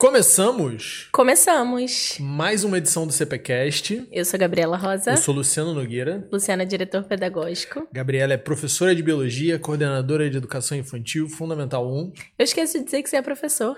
[0.00, 2.18] Começamos Começamos.
[2.20, 4.06] mais uma edição do CPCast.
[4.12, 6.24] Eu sou a Gabriela Rosa, Eu sou Luciano Nogueira.
[6.30, 7.84] Luciana, diretor pedagógico.
[7.92, 12.12] Gabriela é professora de biologia, coordenadora de educação infantil, Fundamental 1.
[12.38, 13.76] Eu esqueci de dizer que você é professor.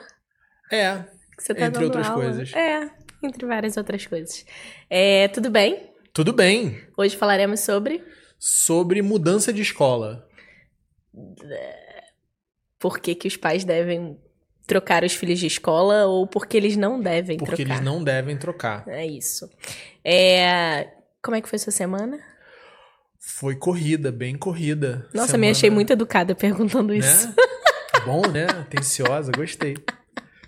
[0.70, 1.04] É,
[1.38, 2.22] Que você tá Entre outras aula.
[2.22, 2.52] coisas.
[2.52, 2.90] É,
[3.22, 4.44] entre várias outras coisas.
[4.90, 5.88] É, tudo bem?
[6.12, 6.82] tudo bem.
[6.98, 8.04] Hoje falaremos sobre
[8.38, 10.28] Sobre mudança de escola.
[12.78, 14.18] por que, que os pais devem
[14.70, 17.72] trocar os filhos de escola ou por que eles não devem Porque trocar.
[17.74, 18.84] eles não devem trocar.
[18.88, 19.48] É isso.
[20.04, 20.88] É,
[21.22, 22.18] Como é que foi sua semana?
[23.18, 25.06] Foi corrida, bem corrida.
[25.12, 27.26] Nossa, Semana, me achei muito educada perguntando isso.
[27.28, 27.34] Né?
[28.06, 28.44] Bom, né?
[28.44, 29.76] Atenciosa, gostei.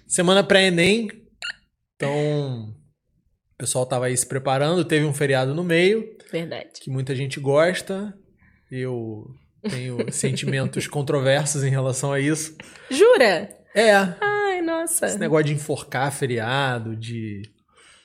[0.06, 1.08] Semana pré-ENEM.
[1.96, 4.84] Então, o pessoal tava aí se preparando.
[4.84, 6.04] Teve um feriado no meio.
[6.30, 6.70] Verdade.
[6.80, 8.14] que muita gente gosta.
[8.70, 9.26] Eu
[9.68, 12.56] tenho sentimentos controversos em relação a isso.
[12.90, 13.54] Jura?
[13.74, 15.06] É, Ai, nossa.
[15.06, 17.42] esse negócio de enforcar feriado, de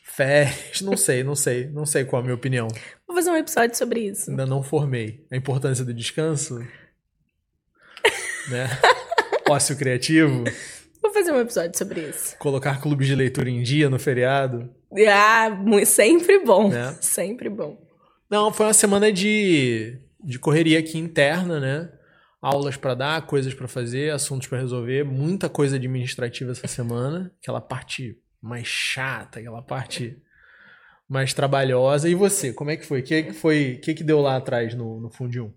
[0.03, 2.67] férias, não sei, não sei, não sei qual a minha opinião.
[3.05, 4.29] Vou fazer um episódio sobre isso.
[4.29, 5.25] Ainda não formei.
[5.31, 6.59] A importância do descanso,
[8.49, 8.67] né?
[9.49, 10.43] Ócio criativo,
[11.01, 12.35] Vou fazer um episódio sobre isso.
[12.37, 14.69] colocar clubes de leitura em dia no feriado.
[15.09, 15.49] Ah,
[15.85, 16.69] sempre bom.
[16.69, 16.97] Né?
[16.99, 17.77] Sempre bom.
[18.29, 21.89] Não, foi uma semana de, de correria aqui interna, né?
[22.41, 27.59] Aulas pra dar, coisas pra fazer, assuntos pra resolver, muita coisa administrativa essa semana, aquela
[27.59, 30.21] parte mais chata, aquela parte
[31.09, 32.07] mais trabalhosa.
[32.07, 32.99] E você, como é que foi?
[32.99, 33.79] O que que foi?
[33.83, 35.51] Que que deu lá atrás no, no Fundium?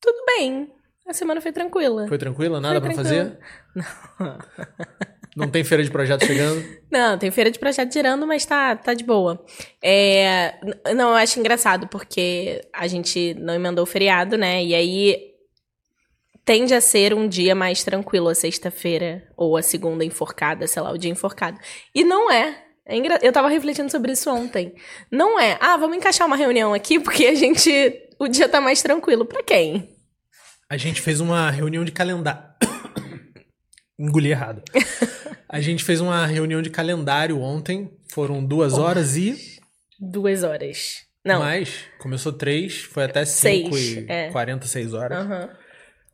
[0.00, 0.70] Tudo bem.
[1.06, 2.08] A semana foi tranquila.
[2.08, 2.60] Foi tranquila?
[2.60, 3.04] Nada tranquila.
[3.04, 3.38] fazer?
[5.36, 6.64] Não tem feira de projeto chegando?
[6.90, 9.44] Não, tem feira de projeto girando, mas tá, tá de boa.
[9.82, 10.54] É,
[10.94, 14.64] não, eu acho engraçado, porque a gente não emendou o feriado, né?
[14.64, 15.33] E aí
[16.44, 20.90] tende a ser um dia mais tranquilo a sexta-feira, ou a segunda enforcada, sei lá,
[20.92, 21.58] o dia enforcado.
[21.94, 22.62] E não é.
[22.86, 24.74] É engra- Eu tava refletindo sobre isso ontem.
[25.10, 25.56] Não é.
[25.60, 27.70] Ah, vamos encaixar uma reunião aqui, porque a gente.
[28.18, 29.24] O dia tá mais tranquilo.
[29.24, 29.88] Pra quem?
[30.68, 32.42] A gente fez uma reunião de calendário.
[33.98, 34.62] Engoli errado.
[35.48, 37.90] A gente fez uma reunião de calendário ontem.
[38.12, 39.34] Foram duas horas e.
[39.98, 41.04] Duas horas.
[41.24, 41.38] Não.
[41.40, 41.84] Mais.
[41.98, 44.30] Começou três, foi até Seis, cinco e é.
[44.30, 45.18] 46 horas.
[45.24, 45.48] Aham.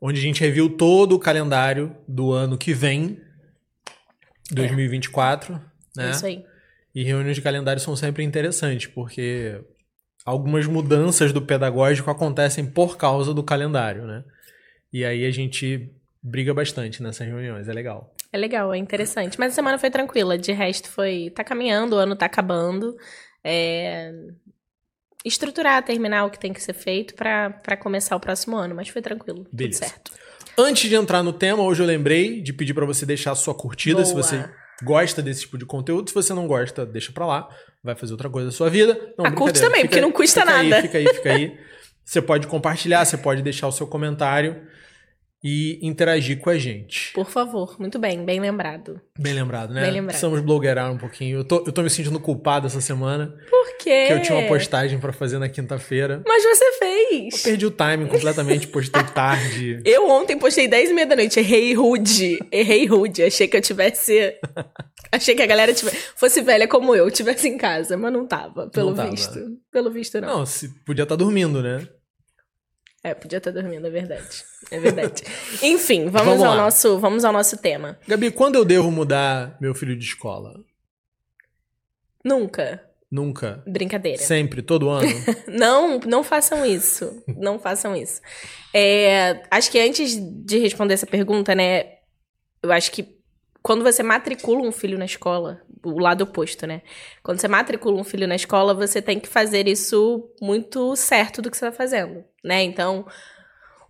[0.00, 3.20] Onde a gente reviu todo o calendário do ano que vem,
[4.50, 5.54] 2024.
[5.98, 6.10] É Né?
[6.10, 6.44] isso aí.
[6.94, 9.60] E reuniões de calendário são sempre interessantes, porque
[10.24, 14.24] algumas mudanças do pedagógico acontecem por causa do calendário, né?
[14.92, 18.14] E aí a gente briga bastante nessas reuniões, é legal.
[18.32, 19.38] É legal, é interessante.
[19.38, 20.38] Mas a semana foi tranquila.
[20.38, 21.30] De resto, foi.
[21.34, 22.96] Tá caminhando, o ano tá acabando.
[23.42, 24.12] É...
[25.24, 28.74] Estruturar, terminar o que tem que ser feito pra começar o próximo ano.
[28.74, 29.46] Mas foi tranquilo.
[29.52, 29.80] Beleza.
[29.80, 30.12] Tudo certo.
[30.58, 33.54] Antes de entrar no tema, hoje eu lembrei de pedir pra você deixar a sua
[33.54, 34.22] curtida se Boa.
[34.22, 34.48] você
[34.82, 36.08] gosta desse tipo de conteúdo.
[36.08, 37.48] Se você não gosta, deixa pra lá.
[37.82, 38.98] Vai fazer outra coisa da sua vida.
[39.16, 40.76] Não, Ah, curte também, porque não custa fica nada.
[40.76, 41.58] Aí, fica aí, fica aí.
[42.04, 44.60] Você pode compartilhar, você pode deixar o seu comentário
[45.42, 47.12] e interagir com a gente.
[47.14, 47.76] Por favor.
[47.78, 49.00] Muito bem, bem lembrado.
[49.18, 49.80] Bem lembrado, né?
[49.82, 50.08] Bem lembrado.
[50.10, 51.38] Precisamos blogueirar um pouquinho.
[51.38, 54.06] Eu tô, eu tô me sentindo culpado essa semana, Por quê?
[54.06, 56.22] que eu tinha uma postagem pra fazer na quinta-feira.
[56.26, 57.42] Mas você Eu fez.
[57.42, 59.80] perdi o timing completamente, postei tarde.
[59.84, 61.40] Eu ontem postei 10 e meia da noite.
[61.40, 62.38] Errei rude.
[62.52, 63.22] Errei rude.
[63.22, 64.34] Achei que eu tivesse.
[65.12, 65.96] Achei que a galera tivesse...
[66.16, 69.10] fosse velha como eu, tivesse em casa, mas não tava, pelo Não tava.
[69.10, 69.40] visto.
[69.72, 70.38] Pelo visto, não.
[70.38, 71.84] Não, se podia estar dormindo, né?
[73.02, 74.44] É, podia estar dormindo, é verdade.
[74.70, 75.22] É verdade.
[75.62, 76.56] Enfim, vamos, Vamos ao lá.
[76.64, 77.98] nosso, vamos ao nosso tema.
[78.06, 80.60] Gabi, quando eu devo mudar meu filho de escola?
[82.24, 82.82] Nunca.
[83.10, 83.62] Nunca.
[83.66, 84.22] Brincadeira.
[84.22, 85.08] Sempre, todo ano?
[85.48, 87.24] Não, não façam isso.
[87.26, 88.20] Não façam isso.
[88.72, 91.94] É, acho que antes de responder essa pergunta, né?
[92.62, 93.18] Eu acho que
[93.62, 96.82] quando você matricula um filho na escola, o lado oposto, né?
[97.22, 101.50] Quando você matricula um filho na escola, você tem que fazer isso muito certo do
[101.50, 102.62] que você está fazendo, né?
[102.62, 103.06] Então,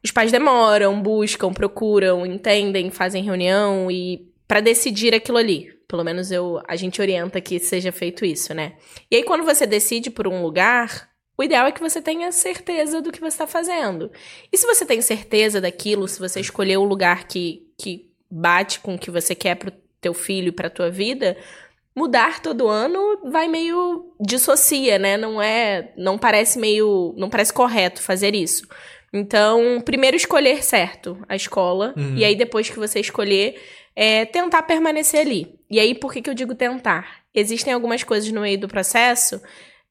[0.02, 5.72] os pais demoram, buscam, procuram, entendem, fazem reunião e para decidir aquilo ali.
[5.86, 8.74] Pelo menos eu, a gente orienta que seja feito isso, né?
[9.10, 13.00] E aí, quando você decide por um lugar, o ideal é que você tenha certeza
[13.00, 14.10] do que você está fazendo.
[14.52, 18.94] E se você tem certeza daquilo, se você escolheu o lugar que, que bate com
[18.94, 21.36] o que você quer pro teu filho e pra tua vida,
[22.00, 25.16] mudar todo ano vai meio dissocia, né?
[25.18, 28.66] Não é, não parece meio, não parece correto fazer isso.
[29.12, 32.16] Então, primeiro escolher certo a escola Uhum.
[32.16, 33.60] e aí depois que você escolher,
[33.94, 35.58] é, tentar permanecer ali.
[35.70, 37.20] E aí, por que, que eu digo tentar?
[37.34, 39.40] Existem algumas coisas no meio do processo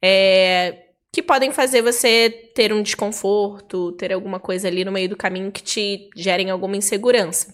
[0.02, 5.18] é, que podem fazer você ter um desconforto, ter alguma coisa ali no meio do
[5.18, 7.54] caminho que te gerem alguma insegurança.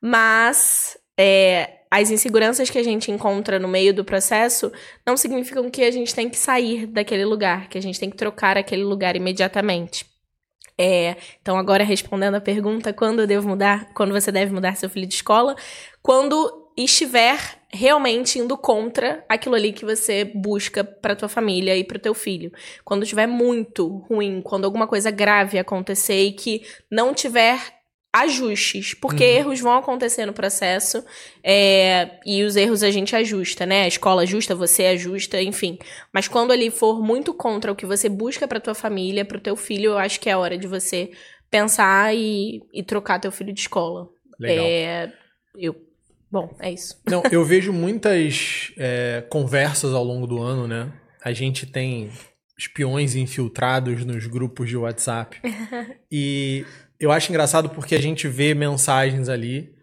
[0.00, 4.70] Mas é, as inseguranças que a gente encontra no meio do processo
[5.06, 8.16] não significam que a gente tem que sair daquele lugar, que a gente tem que
[8.16, 10.06] trocar aquele lugar imediatamente.
[10.80, 13.92] É, então, agora respondendo a pergunta, quando eu devo mudar?
[13.94, 15.56] Quando você deve mudar seu filho de escola?
[16.00, 21.98] Quando estiver realmente indo contra aquilo ali que você busca para tua família e para
[21.98, 22.52] teu filho.
[22.84, 27.60] Quando estiver muito ruim, quando alguma coisa grave acontecer e que não tiver
[28.22, 29.30] ajustes, porque uhum.
[29.30, 31.04] erros vão acontecer no processo
[31.42, 33.82] é, e os erros a gente ajusta, né?
[33.82, 35.78] A escola ajusta, você ajusta, enfim.
[36.12, 39.40] Mas quando ele for muito contra o que você busca para tua família, para o
[39.40, 41.10] teu filho, eu acho que é hora de você
[41.50, 44.08] pensar e, e trocar teu filho de escola.
[44.38, 44.66] Legal.
[44.66, 45.12] É,
[45.56, 45.88] eu
[46.30, 47.00] Bom, é isso.
[47.06, 50.92] Não, eu vejo muitas é, conversas ao longo do ano, né?
[51.24, 52.10] A gente tem
[52.58, 55.40] espiões infiltrados nos grupos de WhatsApp.
[56.12, 56.66] e
[56.98, 59.74] eu acho engraçado porque a gente vê mensagens ali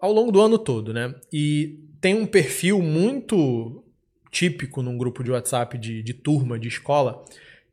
[0.00, 1.14] ao longo do ano todo, né?
[1.32, 3.84] E tem um perfil muito
[4.30, 7.24] típico num grupo de WhatsApp de, de turma, de escola,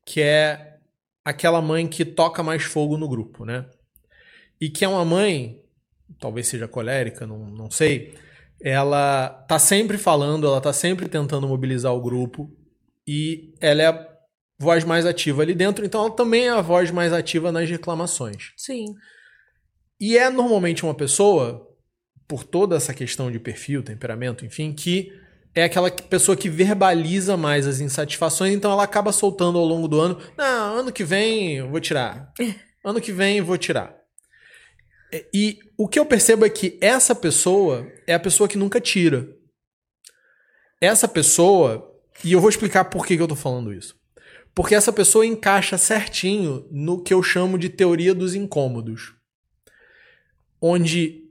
[0.05, 0.77] que é
[1.25, 3.65] aquela mãe que toca mais fogo no grupo, né?
[4.59, 5.61] E que é uma mãe
[6.19, 8.13] talvez seja colérica, não, não sei,
[8.59, 12.51] ela tá sempre falando, ela tá sempre tentando mobilizar o grupo
[13.07, 14.10] e ela é
[14.61, 18.53] voz mais ativa ali dentro, então ela também é a voz mais ativa nas reclamações.
[18.55, 18.85] Sim.
[19.99, 21.67] E é normalmente uma pessoa,
[22.27, 25.11] por toda essa questão de perfil, temperamento, enfim, que
[25.55, 29.99] é aquela pessoa que verbaliza mais as insatisfações, então ela acaba soltando ao longo do
[29.99, 32.31] ano: não, ano que vem eu vou tirar.
[32.83, 33.95] Ano que vem eu vou tirar.
[35.31, 39.27] E o que eu percebo é que essa pessoa é a pessoa que nunca tira.
[40.81, 41.87] Essa pessoa,
[42.25, 44.00] e eu vou explicar por que, que eu tô falando isso.
[44.53, 49.13] Porque essa pessoa encaixa certinho no que eu chamo de teoria dos incômodos.
[50.59, 51.24] Onde,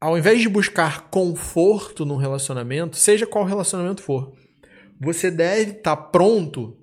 [0.00, 4.32] ao invés de buscar conforto no relacionamento, seja qual relacionamento for,
[4.98, 6.78] você deve estar tá pronto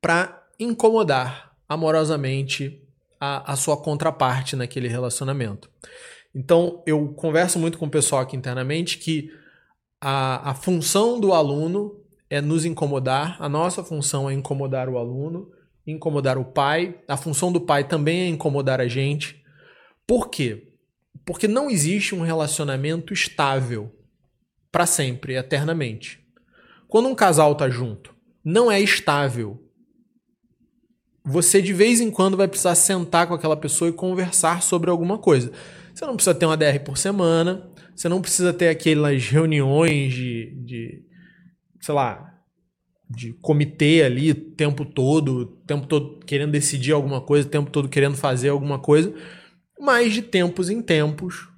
[0.00, 2.82] para incomodar amorosamente
[3.20, 5.70] a, a sua contraparte naquele relacionamento.
[6.34, 9.30] Então, eu converso muito com o pessoal aqui internamente que
[10.00, 15.50] a, a função do aluno é nos incomodar, a nossa função é incomodar o aluno,
[15.86, 19.42] incomodar o pai, a função do pai também é incomodar a gente.
[20.06, 20.72] Por quê?
[21.24, 23.92] Porque não existe um relacionamento estável
[24.70, 26.20] para sempre, eternamente.
[26.88, 28.14] Quando um casal tá junto,
[28.44, 29.62] não é estável
[31.28, 35.18] você de vez em quando vai precisar sentar com aquela pessoa e conversar sobre alguma
[35.18, 35.50] coisa.
[35.92, 40.54] Você não precisa ter uma DR por semana, você não precisa ter aquelas reuniões de,
[40.64, 41.05] de
[41.86, 42.34] sei lá,
[43.08, 47.70] de comitê ali o tempo todo, o tempo todo querendo decidir alguma coisa, o tempo
[47.70, 49.14] todo querendo fazer alguma coisa,
[49.78, 51.48] mas de tempos em tempos,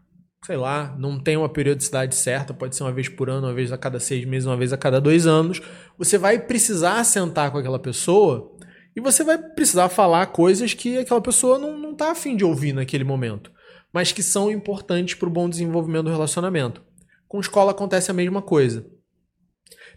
[0.45, 3.73] sei lá, não tem uma periodicidade certa, pode ser uma vez por ano, uma vez
[3.73, 5.63] a cada seis meses, uma vez a cada dois anos,
[5.97, 8.55] você vai precisar sentar com aquela pessoa
[8.95, 12.75] e você vai precisar falar coisas que aquela pessoa não, não tá afim de ouvir
[12.75, 13.51] naquele momento,
[13.91, 16.83] mas que são importantes para o bom desenvolvimento do relacionamento.
[17.27, 18.98] Com escola acontece a mesma coisa.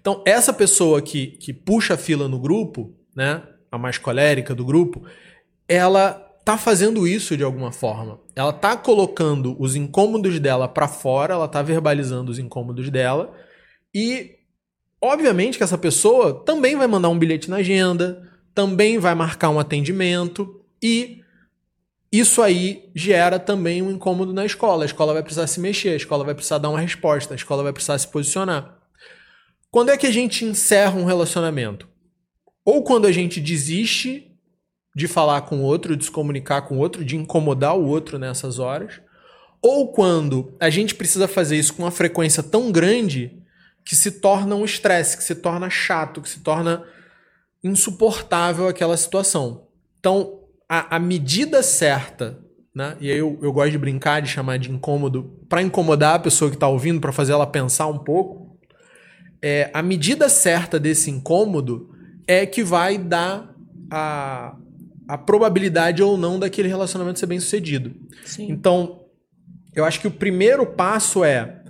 [0.02, 4.66] Então, essa pessoa que, que puxa a fila no grupo, né, a mais colérica do
[4.66, 5.06] grupo,
[5.68, 6.14] ela
[6.44, 8.20] tá fazendo isso de alguma forma.
[8.36, 13.32] Ela tá colocando os incômodos dela para fora, ela tá verbalizando os incômodos dela
[13.94, 14.36] e
[15.00, 19.60] obviamente que essa pessoa também vai mandar um bilhete na agenda, também vai marcar um
[19.60, 21.22] atendimento e
[22.12, 24.84] isso aí gera também um incômodo na escola.
[24.84, 27.64] A escola vai precisar se mexer, a escola vai precisar dar uma resposta, a escola
[27.64, 28.81] vai precisar se posicionar.
[29.72, 31.88] Quando é que a gente encerra um relacionamento?
[32.66, 34.28] Ou quando a gente desiste
[34.94, 38.20] de falar com o outro, de se comunicar com o outro, de incomodar o outro
[38.20, 39.00] nessas horas,
[39.62, 43.42] ou quando a gente precisa fazer isso com uma frequência tão grande
[43.86, 46.84] que se torna um estresse, que se torna chato, que se torna
[47.64, 49.68] insuportável aquela situação.
[50.00, 52.40] Então, a, a medida certa,
[52.76, 52.98] né?
[53.00, 56.50] E aí eu, eu gosto de brincar, de chamar de incômodo, para incomodar a pessoa
[56.50, 58.41] que está ouvindo, para fazer ela pensar um pouco.
[59.42, 61.90] É, a medida certa desse incômodo
[62.28, 63.56] é que vai dar
[63.90, 64.56] a,
[65.08, 67.94] a probabilidade ou não daquele relacionamento ser bem sucedido.
[68.24, 68.52] Sim.
[68.52, 69.02] Então,
[69.74, 71.64] eu acho que o primeiro passo é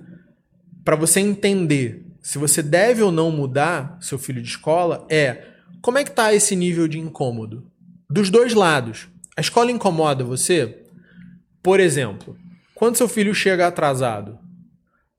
[0.83, 5.47] para você entender se você deve ou não mudar seu filho de escola é
[5.81, 7.65] como é que tá esse nível de incômodo?
[8.09, 9.07] Dos dois lados.
[9.35, 10.83] A escola incomoda você?
[11.63, 12.37] Por exemplo,
[12.75, 14.37] quando seu filho chega atrasado,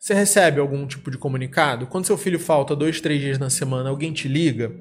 [0.02, 1.86] você recebe algum tipo de comunicado?
[1.86, 4.74] Quando seu filho falta dois, três dias na semana, alguém te liga?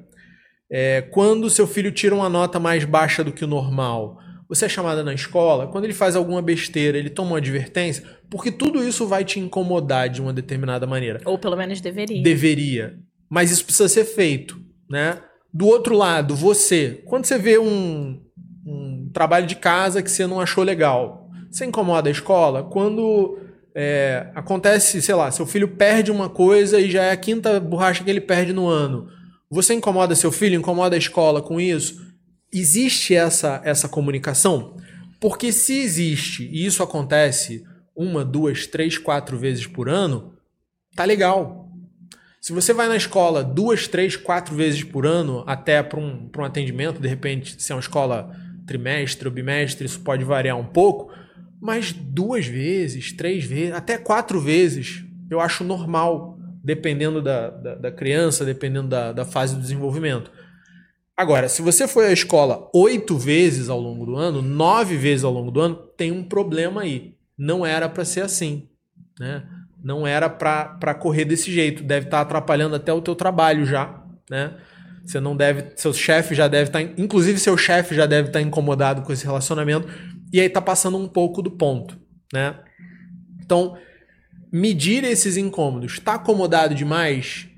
[0.68, 4.68] É, quando seu filho tira uma nota mais baixa do que o normal, você é
[4.68, 9.06] chamada na escola, quando ele faz alguma besteira, ele toma uma advertência, porque tudo isso
[9.06, 11.20] vai te incomodar de uma determinada maneira.
[11.24, 12.20] Ou pelo menos deveria.
[12.20, 12.98] Deveria.
[13.30, 14.60] Mas isso precisa ser feito,
[14.90, 15.20] né?
[15.54, 18.20] Do outro lado, você, quando você vê um,
[18.66, 22.64] um trabalho de casa que você não achou legal, você incomoda a escola?
[22.64, 23.38] Quando
[23.74, 28.04] é, acontece, sei lá, seu filho perde uma coisa e já é a quinta borracha
[28.04, 29.08] que ele perde no ano,
[29.50, 32.00] você incomoda seu filho, incomoda a escola com isso?
[32.50, 34.76] Existe essa, essa comunicação?
[35.20, 37.62] Porque se existe e isso acontece
[37.94, 40.32] uma, duas, três, quatro vezes por ano,
[40.96, 41.70] tá legal.
[42.40, 46.44] Se você vai na escola duas, três, quatro vezes por ano, até para um, um
[46.44, 48.34] atendimento, de repente, se é uma escola
[48.66, 51.12] trimestre ou bimestre, isso pode variar um pouco,
[51.62, 57.92] mas duas vezes, três vezes, até quatro vezes, eu acho normal, dependendo da, da, da
[57.92, 60.28] criança, dependendo da, da fase do desenvolvimento.
[61.16, 65.32] Agora, se você foi à escola oito vezes ao longo do ano, nove vezes ao
[65.32, 67.14] longo do ano, tem um problema aí.
[67.38, 68.68] Não era para ser assim,
[69.20, 69.44] né?
[69.84, 71.84] Não era para correr desse jeito.
[71.84, 74.54] Deve estar tá atrapalhando até o teu trabalho já, né?
[75.04, 78.40] Você não deve, seu chefe já deve estar, tá, inclusive seu chefe já deve estar
[78.40, 79.86] tá incomodado com esse relacionamento
[80.32, 81.98] e aí tá passando um pouco do ponto,
[82.32, 82.58] né?
[83.44, 83.76] Então,
[84.50, 85.94] medir esses incômodos.
[85.94, 87.48] Está acomodado demais?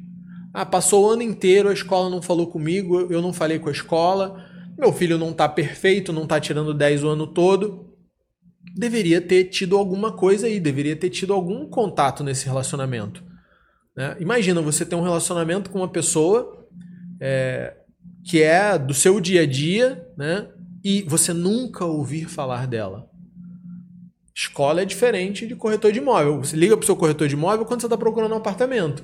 [0.52, 3.72] Ah, passou o ano inteiro, a escola não falou comigo, eu não falei com a
[3.72, 4.44] escola,
[4.78, 7.92] meu filho não está perfeito, não está tirando 10 o ano todo.
[8.76, 13.22] Deveria ter tido alguma coisa aí, deveria ter tido algum contato nesse relacionamento.
[13.96, 14.16] Né?
[14.18, 16.66] Imagina você ter um relacionamento com uma pessoa
[17.20, 17.76] é,
[18.24, 20.48] que é do seu dia a dia, né?
[20.84, 23.08] E você nunca ouvir falar dela.
[24.34, 26.38] Escola é diferente de corretor de imóvel.
[26.38, 29.02] Você liga para o seu corretor de imóvel quando você está procurando um apartamento.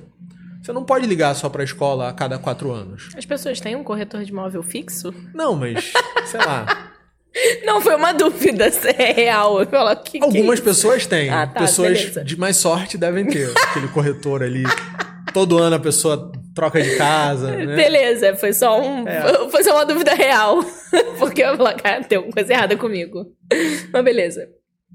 [0.61, 3.09] Você não pode ligar só para a escola a cada quatro anos.
[3.17, 5.11] As pessoas têm um corretor de imóvel fixo?
[5.33, 5.91] Não, mas
[6.25, 6.89] sei lá.
[7.65, 9.59] Não, foi uma dúvida se é real.
[9.61, 11.29] Eu falo, que Algumas que pessoas têm.
[11.29, 12.23] Ah, tá, pessoas beleza.
[12.25, 14.63] de mais sorte devem ter aquele corretor ali.
[15.33, 17.51] Todo ano a pessoa troca de casa.
[17.61, 17.75] Né?
[17.75, 19.07] Beleza, foi só um.
[19.07, 19.21] É.
[19.51, 20.63] Foi só uma dúvida real.
[21.19, 23.25] Porque eu falo, cara, tem alguma coisa errada comigo.
[23.91, 24.49] Mas beleza.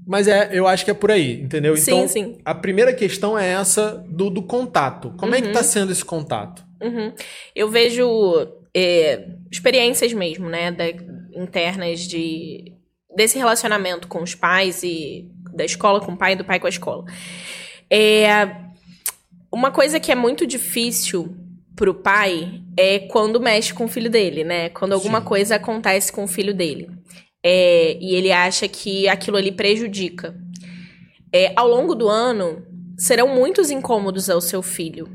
[0.05, 1.75] Mas é, eu acho que é por aí, entendeu?
[1.77, 2.37] Sim, então, sim.
[2.43, 5.13] a primeira questão é essa do, do contato.
[5.17, 5.37] Como uhum.
[5.37, 5.65] é que tá uhum.
[5.65, 6.65] sendo esse contato?
[6.81, 7.13] Uhum.
[7.55, 10.85] Eu vejo é, experiências mesmo, né, da,
[11.33, 12.73] internas de
[13.15, 16.67] desse relacionamento com os pais e da escola com o pai e do pai com
[16.67, 17.03] a escola.
[17.89, 18.47] É,
[19.51, 21.35] uma coisa que é muito difícil
[21.77, 24.69] pro pai é quando mexe com o filho dele, né?
[24.69, 25.25] Quando alguma Sim.
[25.25, 26.89] coisa acontece com o filho dele
[27.43, 30.35] é, e ele acha que aquilo ali prejudica.
[31.31, 32.65] É, ao longo do ano,
[32.97, 35.07] serão muitos incômodos ao seu filho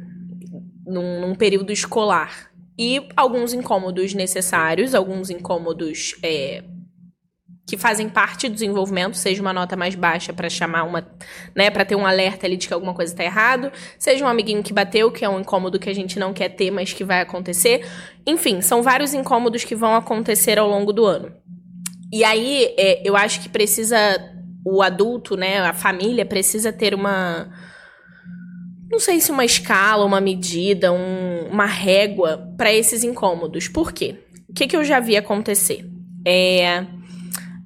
[0.86, 2.50] num, num período escolar.
[2.78, 6.62] E alguns incômodos necessários, alguns incômodos é,
[7.72, 11.08] que fazem parte do desenvolvimento, seja uma nota mais baixa para chamar uma,
[11.56, 14.62] né, para ter um alerta ali de que alguma coisa está errado, seja um amiguinho
[14.62, 17.22] que bateu, que é um incômodo que a gente não quer ter, mas que vai
[17.22, 17.88] acontecer.
[18.26, 21.32] Enfim, são vários incômodos que vão acontecer ao longo do ano.
[22.12, 23.96] E aí, é, eu acho que precisa.
[24.66, 25.58] O adulto, né?
[25.60, 27.50] A família precisa ter uma.
[28.90, 33.66] Não sei se uma escala, uma medida, um, uma régua para esses incômodos.
[33.66, 34.16] Por quê?
[34.46, 35.86] O que, que eu já vi acontecer?
[36.26, 36.84] É.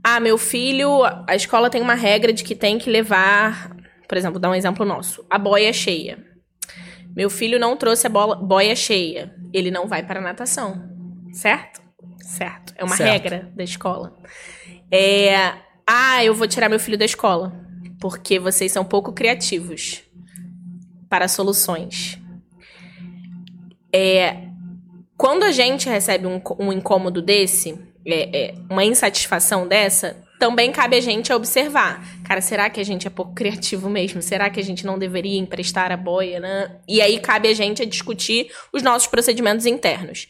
[0.08, 3.76] Ah, meu filho, a escola tem uma regra de que tem que levar,
[4.08, 6.24] por exemplo, dar um exemplo nosso, a boia cheia.
[7.16, 10.88] Meu filho não trouxe a bola, boia cheia, ele não vai para a natação,
[11.32, 11.82] certo?
[12.22, 12.72] Certo.
[12.76, 13.10] É uma certo.
[13.10, 14.16] regra da escola.
[14.92, 15.54] É.
[15.84, 17.52] Ah, eu vou tirar meu filho da escola.
[18.00, 20.04] Porque vocês são pouco criativos
[21.08, 22.16] para soluções.
[23.92, 24.36] É.
[25.16, 30.96] Quando a gente recebe um, um incômodo desse, é, é, uma insatisfação dessa, também cabe
[30.96, 32.04] a gente observar.
[32.24, 34.20] Cara, será que a gente é pouco criativo mesmo?
[34.22, 36.76] Será que a gente não deveria emprestar a boia, né?
[36.88, 40.28] E aí cabe a gente a discutir os nossos procedimentos internos.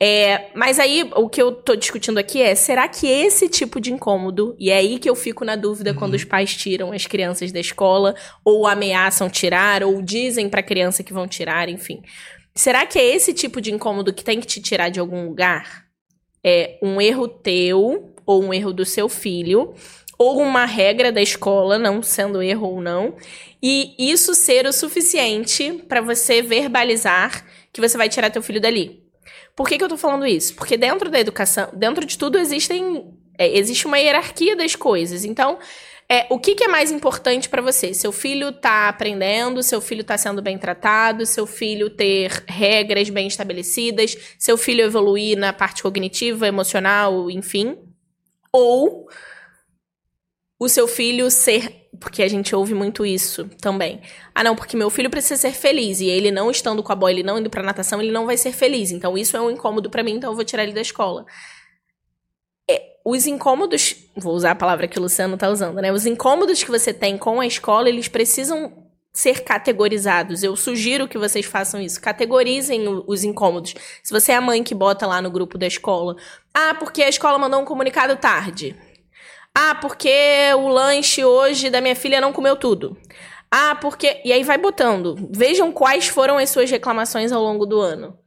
[0.00, 3.92] É, mas aí o que eu tô discutindo aqui é: será que esse tipo de
[3.92, 5.96] incômodo, e é aí que eu fico na dúvida uhum.
[5.96, 8.14] quando os pais tiram as crianças da escola,
[8.44, 12.02] ou ameaçam tirar, ou dizem pra criança que vão tirar, enfim.
[12.56, 15.83] Será que é esse tipo de incômodo que tem que te tirar de algum lugar?
[16.44, 19.74] É um erro teu, ou um erro do seu filho,
[20.18, 23.14] ou uma regra da escola, não sendo erro ou não,
[23.62, 29.02] e isso ser o suficiente para você verbalizar que você vai tirar teu filho dali.
[29.56, 30.54] Por que, que eu tô falando isso?
[30.54, 33.06] Porque dentro da educação, dentro de tudo, existem,
[33.38, 35.24] é, existe uma hierarquia das coisas.
[35.24, 35.58] Então,
[36.08, 37.94] é, o que, que é mais importante para você?
[37.94, 43.26] Seu filho tá aprendendo, seu filho tá sendo bem tratado, seu filho ter regras bem
[43.26, 47.76] estabelecidas, seu filho evoluir na parte cognitiva, emocional, enfim.
[48.52, 49.08] ou
[50.58, 51.82] o seu filho ser.
[52.00, 54.00] Porque a gente ouve muito isso também.
[54.34, 56.00] Ah, não, porque meu filho precisa ser feliz.
[56.00, 58.36] E ele não estando com a bola, ele não indo pra natação, ele não vai
[58.36, 58.90] ser feliz.
[58.90, 61.24] Então isso é um incômodo para mim, então eu vou tirar ele da escola.
[63.04, 63.96] Os incômodos.
[64.16, 65.92] Vou usar a palavra que o Luciano tá usando, né?
[65.92, 68.72] Os incômodos que você tem com a escola, eles precisam
[69.12, 70.42] ser categorizados.
[70.42, 72.00] Eu sugiro que vocês façam isso.
[72.00, 73.74] Categorizem os incômodos.
[74.02, 76.16] Se você é a mãe que bota lá no grupo da escola,
[76.52, 78.74] ah, porque a escola mandou um comunicado tarde.
[79.54, 80.10] Ah, porque
[80.56, 82.96] o lanche hoje da minha filha não comeu tudo.
[83.50, 84.20] Ah, porque.
[84.24, 85.14] E aí vai botando.
[85.30, 88.18] Vejam quais foram as suas reclamações ao longo do ano.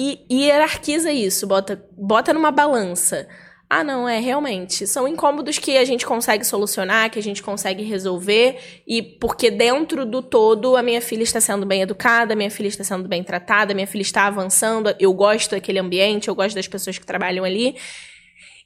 [0.00, 3.26] E, hierarquiza isso, bota, bota numa balança.
[3.68, 4.86] Ah, não, é realmente.
[4.86, 10.06] São incômodos que a gente consegue solucionar, que a gente consegue resolver, e porque dentro
[10.06, 13.24] do todo a minha filha está sendo bem educada, a minha filha está sendo bem
[13.24, 17.04] tratada, a minha filha está avançando, eu gosto daquele ambiente, eu gosto das pessoas que
[17.04, 17.74] trabalham ali.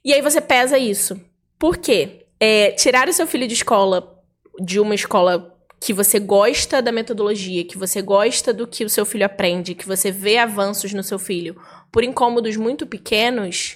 [0.05, 1.19] E aí você pesa isso.
[1.57, 2.27] Por quê?
[2.39, 4.21] É, tirar o seu filho de escola,
[4.61, 5.52] de uma escola
[5.83, 9.85] que você gosta da metodologia, que você gosta do que o seu filho aprende, que
[9.85, 11.61] você vê avanços no seu filho,
[11.91, 13.75] por incômodos muito pequenos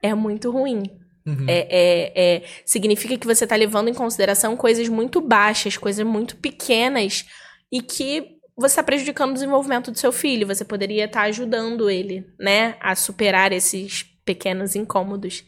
[0.00, 0.84] é muito ruim.
[1.26, 1.44] Uhum.
[1.48, 6.36] É, é, é, significa que você está levando em consideração coisas muito baixas, coisas muito
[6.36, 7.26] pequenas
[7.72, 10.46] e que você está prejudicando o desenvolvimento do seu filho.
[10.46, 15.42] Você poderia estar tá ajudando ele, né, a superar esses pequenos incômodos.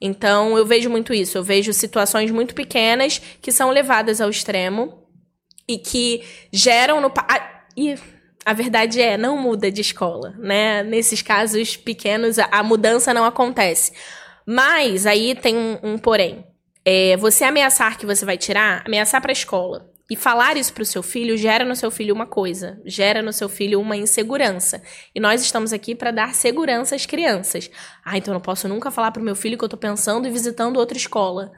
[0.00, 1.36] Então, eu vejo muito isso.
[1.36, 5.04] Eu vejo situações muito pequenas que são levadas ao extremo
[5.68, 7.12] e que geram no.
[7.16, 7.94] Ah, e
[8.44, 10.82] a verdade é, não muda de escola, né?
[10.82, 13.92] Nesses casos pequenos, a, a mudança não acontece.
[14.46, 16.46] Mas aí tem um, um porém.
[16.84, 20.84] É, você ameaçar que você vai tirar, ameaçar para a escola e falar isso para
[20.84, 24.80] o seu filho gera no seu filho uma coisa, gera no seu filho uma insegurança.
[25.12, 27.68] E nós estamos aqui para dar segurança às crianças.
[28.04, 30.28] Ah, então eu não posso nunca falar para o meu filho que eu estou pensando
[30.28, 31.50] e visitando outra escola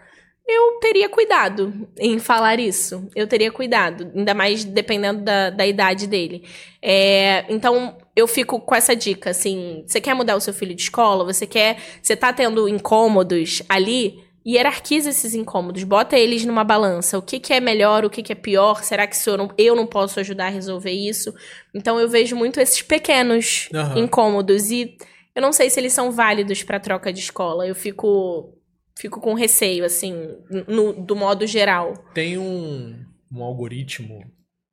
[0.49, 3.07] eu teria cuidado em falar isso.
[3.15, 6.43] Eu teria cuidado, ainda mais dependendo da, da idade dele.
[6.81, 10.83] É, então, eu fico com essa dica, assim, você quer mudar o seu filho de
[10.83, 17.19] escola, você quer, você tá tendo incômodos ali, hierarquiza esses incômodos, bota eles numa balança.
[17.19, 18.83] O que, que é melhor, o que, que é pior?
[18.83, 21.35] Será que eu não, eu não posso ajudar a resolver isso?
[21.75, 24.05] Então, eu vejo muito esses pequenos uhum.
[24.05, 24.97] incômodos e
[25.35, 27.67] eu não sei se eles são válidos para troca de escola.
[27.67, 28.58] Eu fico
[28.99, 31.95] fico com receio, assim, no, do modo geral.
[32.13, 34.25] Tem um, um algoritmo,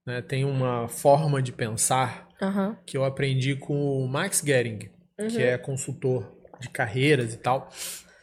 [0.06, 0.22] né?
[0.22, 2.76] Tem uma forma de pensar uhum.
[2.86, 5.28] que eu aprendi com o Max Gering, uhum.
[5.28, 7.70] que é consultor de carreiras e tal.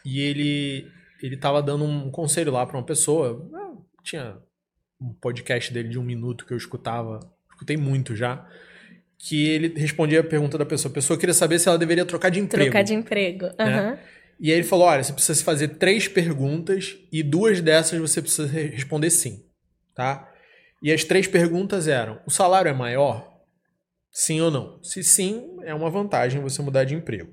[0.04, 0.90] E ele
[1.22, 3.48] ele tava dando um conselho lá para uma pessoa.
[4.02, 4.38] Tinha
[5.00, 7.20] um podcast dele de um minuto que eu escutava,
[7.52, 8.44] escutei muito já.
[9.16, 10.90] Que ele respondia a pergunta da pessoa.
[10.90, 12.72] A pessoa queria saber se ela deveria trocar de emprego.
[12.72, 13.44] Trocar de emprego.
[13.46, 13.66] Uhum.
[13.66, 13.98] Né?
[14.40, 18.46] E aí ele falou: olha, você precisa fazer três perguntas e duas dessas você precisa
[18.46, 19.44] responder sim,
[19.94, 20.28] tá?
[20.82, 23.32] E as três perguntas eram: o salário é maior?
[24.10, 24.82] Sim ou não?
[24.82, 27.30] Se sim, é uma vantagem você mudar de emprego.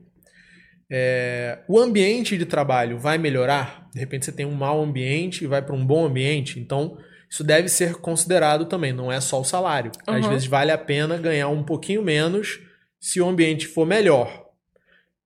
[0.91, 3.87] É, o ambiente de trabalho vai melhorar?
[3.93, 6.97] De repente você tem um mau ambiente e vai para um bom ambiente, então
[7.29, 9.91] isso deve ser considerado também, não é só o salário.
[10.07, 10.15] Uhum.
[10.15, 12.59] Às vezes vale a pena ganhar um pouquinho menos
[12.99, 14.47] se o ambiente for melhor.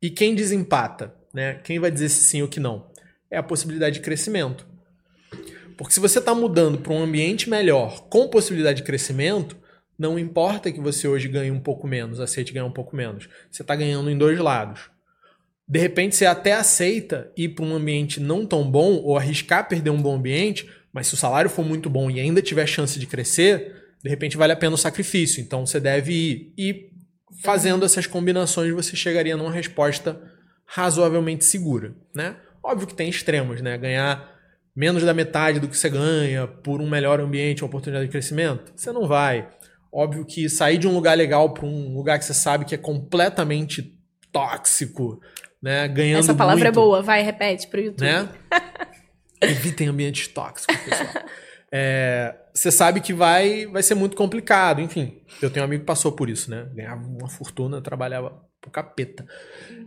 [0.01, 1.15] E quem desempata?
[1.33, 1.55] Né?
[1.63, 2.87] Quem vai dizer se sim ou que não?
[3.31, 4.67] É a possibilidade de crescimento.
[5.77, 9.57] Porque se você está mudando para um ambiente melhor com possibilidade de crescimento,
[9.97, 13.27] não importa que você hoje ganhe um pouco menos, aceite ganhar um pouco menos.
[13.49, 14.91] Você está ganhando em dois lados.
[15.67, 19.89] De repente você até aceita ir para um ambiente não tão bom ou arriscar perder
[19.89, 23.07] um bom ambiente, mas se o salário for muito bom e ainda tiver chance de
[23.07, 25.41] crescer, de repente vale a pena o sacrifício.
[25.41, 26.53] Então você deve ir.
[26.57, 26.89] E
[27.41, 30.21] fazendo essas combinações você chegaria numa resposta
[30.73, 32.35] razoavelmente segura, né?
[32.63, 33.77] Óbvio que tem extremos, né?
[33.77, 34.33] Ganhar
[34.75, 38.73] menos da metade do que você ganha por um melhor ambiente, uma oportunidade de crescimento,
[38.75, 39.47] você não vai.
[39.91, 42.77] Óbvio que sair de um lugar legal para um lugar que você sabe que é
[42.77, 43.95] completamente
[44.31, 45.21] tóxico,
[45.61, 45.87] né?
[45.87, 48.07] Ganhando Essa palavra muito, é boa, vai, repete pro YouTube.
[48.07, 48.27] Né?
[49.41, 51.25] Evitem ambientes tóxicos, pessoal.
[51.71, 54.81] É, você sabe que vai, vai ser muito complicado.
[54.81, 56.67] Enfim, eu tenho um amigo que passou por isso, né?
[56.73, 59.27] Ganhava uma fortuna, trabalhava pro capeta.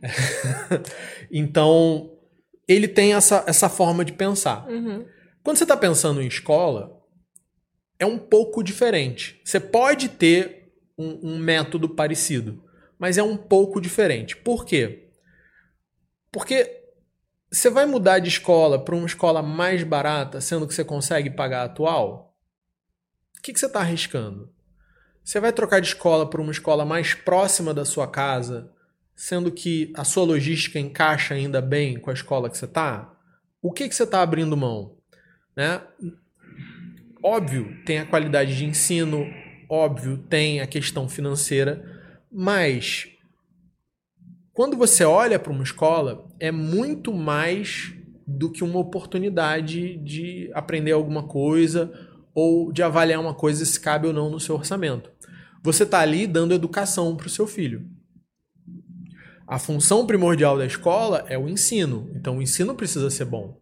[1.33, 2.12] então,
[2.69, 4.69] ele tem essa, essa forma de pensar.
[4.69, 5.07] Uhum.
[5.43, 7.01] Quando você está pensando em escola,
[7.99, 9.41] é um pouco diferente.
[9.45, 12.62] Você pode ter um, um método parecido,
[12.99, 14.37] mas é um pouco diferente.
[14.37, 15.11] Por quê?
[16.31, 16.85] Porque
[17.51, 21.62] você vai mudar de escola para uma escola mais barata, sendo que você consegue pagar
[21.62, 22.37] a atual?
[23.39, 24.53] O que, que você está arriscando?
[25.27, 28.71] Você vai trocar de escola para uma escola mais próxima da sua casa,
[29.12, 33.12] sendo que a sua logística encaixa ainda bem com a escola que você está?
[33.61, 34.97] O que, que você está abrindo mão?
[35.57, 35.83] Né?
[37.21, 39.27] Óbvio, tem a qualidade de ensino,
[39.69, 41.85] óbvio, tem a questão financeira,
[42.31, 43.09] mas
[44.53, 47.93] quando você olha para uma escola, é muito mais
[48.25, 51.93] do que uma oportunidade de aprender alguma coisa
[52.37, 55.11] ou de avaliar uma coisa se cabe ou não no seu orçamento.
[55.66, 57.85] Você está ali dando educação para o seu filho.
[59.48, 63.59] A função primordial da escola é o ensino, então o ensino precisa ser bom.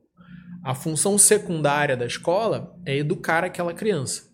[0.62, 4.24] A função secundária da escola é educar aquela criança.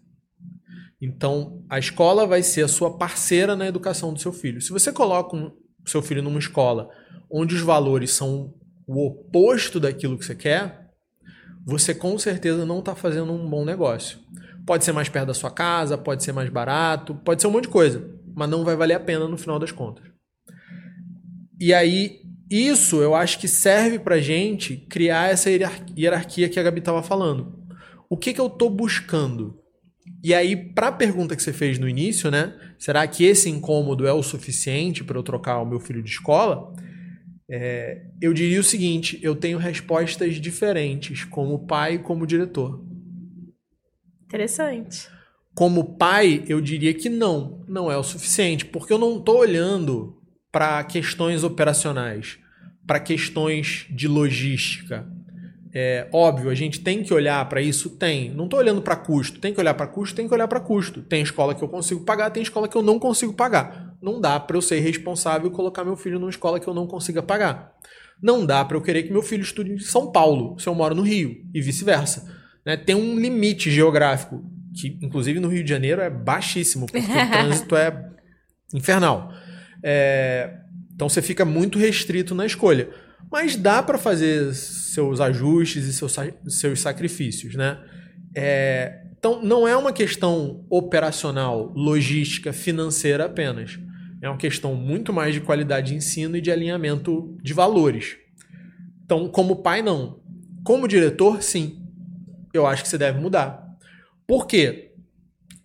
[1.00, 4.60] Então, a escola vai ser a sua parceira na educação do seu filho.
[4.60, 5.52] Se você coloca o um,
[5.86, 6.90] seu filho numa escola
[7.30, 8.52] onde os valores são
[8.84, 10.90] o oposto daquilo que você quer,
[11.64, 14.18] você com certeza não está fazendo um bom negócio.
[14.70, 17.64] Pode ser mais perto da sua casa, pode ser mais barato, pode ser um monte
[17.64, 20.04] de coisa, mas não vai valer a pena no final das contas.
[21.58, 26.78] E aí, isso eu acho que serve pra gente criar essa hierarquia que a Gabi
[26.78, 27.52] estava falando.
[28.08, 29.58] O que, que eu estou buscando?
[30.22, 32.54] E aí, para a pergunta que você fez no início, né?
[32.78, 36.72] Será que esse incômodo é o suficiente para eu trocar o meu filho de escola?
[37.50, 42.88] É, eu diria o seguinte: eu tenho respostas diferentes como pai e como diretor.
[44.30, 45.08] Interessante.
[45.52, 50.16] Como pai, eu diria que não, não é o suficiente, porque eu não estou olhando
[50.52, 52.38] para questões operacionais,
[52.86, 55.04] para questões de logística.
[55.74, 57.90] É óbvio, a gente tem que olhar para isso?
[57.90, 58.30] Tem.
[58.30, 59.40] Não estou olhando para custo.
[59.40, 60.14] Tem que olhar para custo?
[60.14, 61.02] Tem que olhar para custo.
[61.02, 63.96] Tem escola que eu consigo pagar, tem escola que eu não consigo pagar.
[64.00, 66.86] Não dá para eu ser responsável e colocar meu filho numa escola que eu não
[66.86, 67.72] consiga pagar.
[68.22, 70.94] Não dá para eu querer que meu filho estude em São Paulo, se eu moro
[70.94, 72.39] no Rio, e vice-versa.
[72.64, 72.76] Né?
[72.76, 74.44] Tem um limite geográfico,
[74.74, 78.10] que inclusive no Rio de Janeiro é baixíssimo, porque o trânsito é
[78.74, 79.32] infernal.
[79.82, 80.58] É,
[80.94, 82.88] então você fica muito restrito na escolha.
[83.30, 86.16] Mas dá para fazer seus ajustes e seus,
[86.48, 87.78] seus sacrifícios, né?
[88.34, 93.78] É, então não é uma questão operacional, logística, financeira apenas.
[94.22, 98.16] É uma questão muito mais de qualidade de ensino e de alinhamento de valores.
[99.04, 100.20] Então, como pai, não.
[100.62, 101.79] Como diretor, sim.
[102.52, 103.66] Eu acho que você deve mudar.
[104.26, 104.92] Por quê?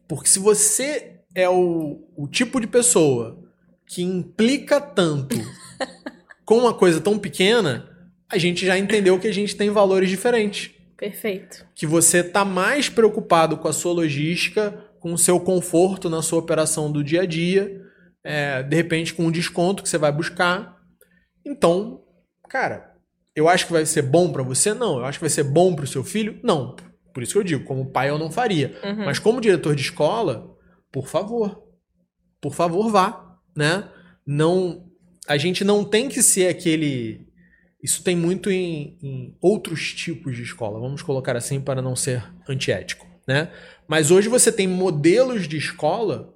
[0.08, 3.44] Porque se você é o, o tipo de pessoa
[3.88, 5.36] que implica tanto
[6.46, 7.90] com uma coisa tão pequena,
[8.30, 10.72] a gente já entendeu que a gente tem valores diferentes.
[10.98, 11.66] Perfeito.
[11.76, 16.40] Que você está mais preocupado com a sua logística, com o seu conforto na sua
[16.40, 17.82] operação do dia a dia,
[18.24, 20.78] é, de repente com um desconto que você vai buscar.
[21.46, 22.02] Então,
[22.50, 22.95] cara,
[23.36, 24.74] eu acho que vai ser bom para você?
[24.74, 25.00] Não.
[25.00, 26.40] Eu acho que vai ser bom para o seu filho?
[26.44, 26.76] Não.
[27.14, 28.78] Por isso que eu digo, como pai eu não faria.
[28.84, 29.06] Uhum.
[29.06, 30.56] Mas como diretor de escola,
[30.92, 31.64] por favor.
[32.42, 33.88] Por favor, vá né?
[34.28, 34.86] Não,
[35.28, 37.26] a gente não tem que ser aquele.
[37.82, 42.24] Isso tem muito em, em outros tipos de escola, vamos colocar assim para não ser
[42.50, 43.52] antiético, né?
[43.88, 46.34] Mas hoje você tem modelos de escola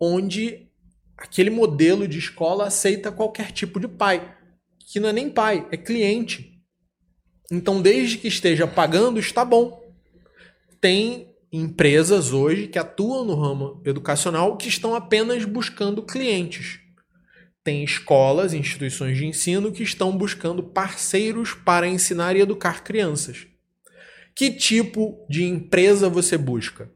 [0.00, 0.68] onde
[1.16, 4.36] aquele modelo de escola aceita qualquer tipo de pai,
[4.90, 6.60] que não é nem pai, é cliente.
[7.50, 9.82] Então, desde que esteja pagando, está bom.
[10.80, 16.80] Tem empresas hoje que atuam no ramo educacional que estão apenas buscando clientes.
[17.62, 23.46] Tem escolas, instituições de ensino que estão buscando parceiros para ensinar e educar crianças.
[24.34, 26.90] Que tipo de empresa você busca?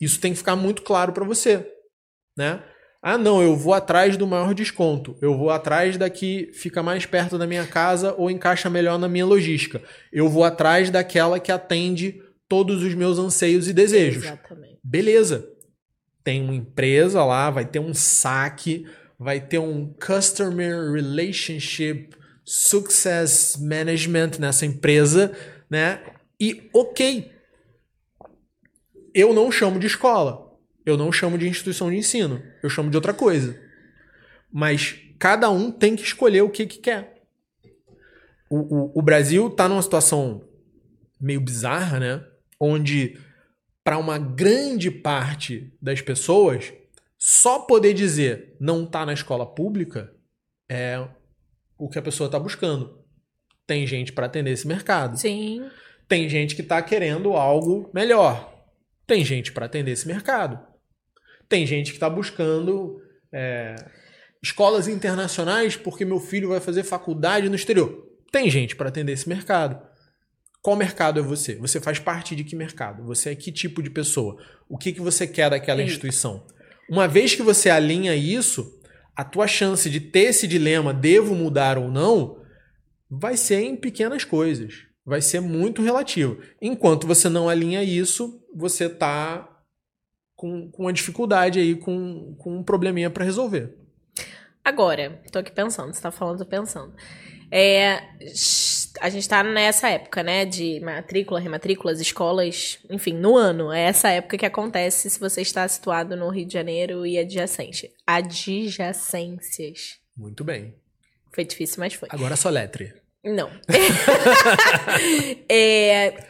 [0.00, 1.70] Isso tem que ficar muito claro para você,
[2.36, 2.64] né?
[3.04, 5.16] Ah, não, eu vou atrás do maior desconto.
[5.20, 9.08] Eu vou atrás da que fica mais perto da minha casa ou encaixa melhor na
[9.08, 9.82] minha logística.
[10.12, 14.22] Eu vou atrás daquela que atende todos os meus anseios e desejos.
[14.22, 14.78] Exatamente.
[14.84, 15.48] Beleza.
[16.22, 18.86] Tem uma empresa lá, vai ter um saque,
[19.18, 22.10] vai ter um Customer Relationship
[22.44, 25.32] Success Management nessa empresa,
[25.68, 26.00] né?
[26.40, 27.32] E ok.
[29.12, 30.41] Eu não chamo de escola.
[30.84, 32.42] Eu não chamo de instituição de ensino.
[32.62, 33.60] Eu chamo de outra coisa.
[34.52, 37.22] Mas cada um tem que escolher o que, que quer.
[38.50, 40.44] O, o, o Brasil está numa situação
[41.20, 42.24] meio bizarra, né?
[42.62, 43.18] onde
[43.82, 46.72] para uma grande parte das pessoas
[47.18, 50.14] só poder dizer não está na escola pública
[50.68, 51.04] é
[51.76, 53.02] o que a pessoa está buscando.
[53.66, 55.18] Tem gente para atender esse mercado.
[55.18, 55.68] Sim.
[56.06, 58.64] Tem gente que está querendo algo melhor.
[59.06, 60.60] Tem gente para atender esse mercado.
[61.52, 62.98] Tem gente que está buscando
[63.30, 63.76] é,
[64.42, 68.08] escolas internacionais porque meu filho vai fazer faculdade no exterior.
[68.30, 69.78] Tem gente para atender esse mercado.
[70.62, 71.56] Qual mercado é você?
[71.56, 73.04] Você faz parte de que mercado?
[73.04, 74.42] Você é que tipo de pessoa?
[74.66, 76.46] O que, que você quer daquela instituição?
[76.88, 78.80] Uma vez que você alinha isso,
[79.14, 82.42] a tua chance de ter esse dilema, devo mudar ou não,
[83.10, 84.86] vai ser em pequenas coisas.
[85.04, 86.38] Vai ser muito relativo.
[86.62, 89.51] Enquanto você não alinha isso, você tá
[90.42, 93.72] com, com uma dificuldade aí, com, com um probleminha para resolver.
[94.64, 96.92] Agora, tô aqui pensando, você tá falando, tô pensando.
[97.48, 98.02] É,
[99.00, 103.70] a gente tá nessa época, né, de matrícula, rematrículas, escolas, enfim, no ano.
[103.72, 107.92] É essa época que acontece se você está situado no Rio de Janeiro e adjacente.
[108.04, 110.00] Adjacências.
[110.16, 110.74] Muito bem.
[111.32, 112.08] Foi difícil, mas foi.
[112.10, 112.92] Agora só letre.
[113.22, 113.48] Não.
[115.48, 116.26] é...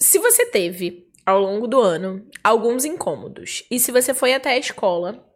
[0.00, 4.58] Se você teve, ao longo do ano, alguns incômodos, e se você foi até a
[4.58, 5.26] escola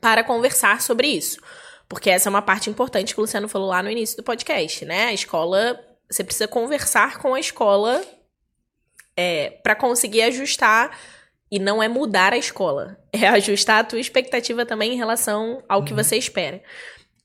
[0.00, 1.40] para conversar sobre isso,
[1.88, 4.84] porque essa é uma parte importante que o Luciano falou lá no início do podcast,
[4.84, 5.06] né?
[5.06, 5.78] A escola,
[6.10, 8.02] você precisa conversar com a escola
[9.16, 10.98] é, para conseguir ajustar
[11.50, 15.84] e não é mudar a escola, é ajustar a tua expectativa também em relação ao
[15.84, 16.02] que uhum.
[16.02, 16.60] você espera.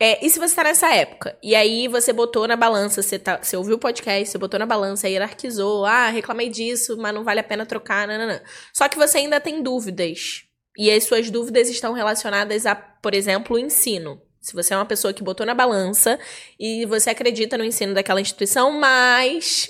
[0.04, 3.38] É, e se você tá nessa época, e aí você botou na balança, você, tá,
[3.40, 7.40] você ouviu o podcast, você botou na balança, hierarquizou, ah, reclamei disso, mas não vale
[7.40, 8.42] a pena trocar, nananã.
[8.74, 10.44] Só que você ainda tem dúvidas.
[10.76, 14.20] E as suas dúvidas estão relacionadas a, por exemplo, o ensino.
[14.40, 16.20] Se você é uma pessoa que botou na balança
[16.60, 19.70] e você acredita no ensino daquela instituição, mas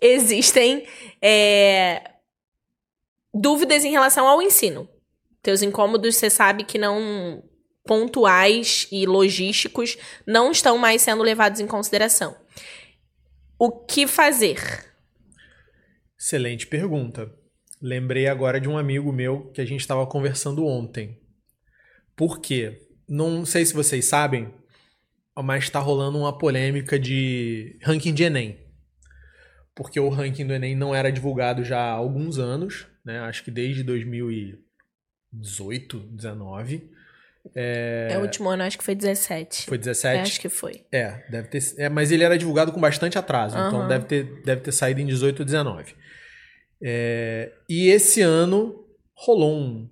[0.00, 0.86] existem
[1.20, 2.08] é,
[3.34, 4.88] dúvidas em relação ao ensino.
[5.42, 7.42] Teus incômodos, você sabe que não
[7.84, 12.34] pontuais e logísticos não estão mais sendo levados em consideração.
[13.58, 14.58] O que fazer?
[16.18, 17.32] Excelente pergunta.
[17.80, 21.20] Lembrei agora de um amigo meu que a gente estava conversando ontem.
[22.16, 22.86] Por quê?
[23.08, 24.54] Não sei se vocês sabem,
[25.36, 28.58] mas está rolando uma polêmica de ranking de Enem.
[29.74, 33.18] Porque o ranking do Enem não era divulgado já há alguns anos, né?
[33.20, 36.91] Acho que desde 2018, 19.
[37.54, 38.08] É...
[38.12, 38.18] é...
[38.18, 39.66] o último ano, acho que foi 17.
[39.66, 40.16] Foi 17?
[40.16, 40.84] É, acho que foi.
[40.92, 41.62] É, deve ter.
[41.78, 43.68] É, mas ele era divulgado com bastante atraso, uhum.
[43.68, 45.94] então deve ter, deve ter saído em 18 ou 19.
[46.82, 49.88] É, e esse ano rolou um,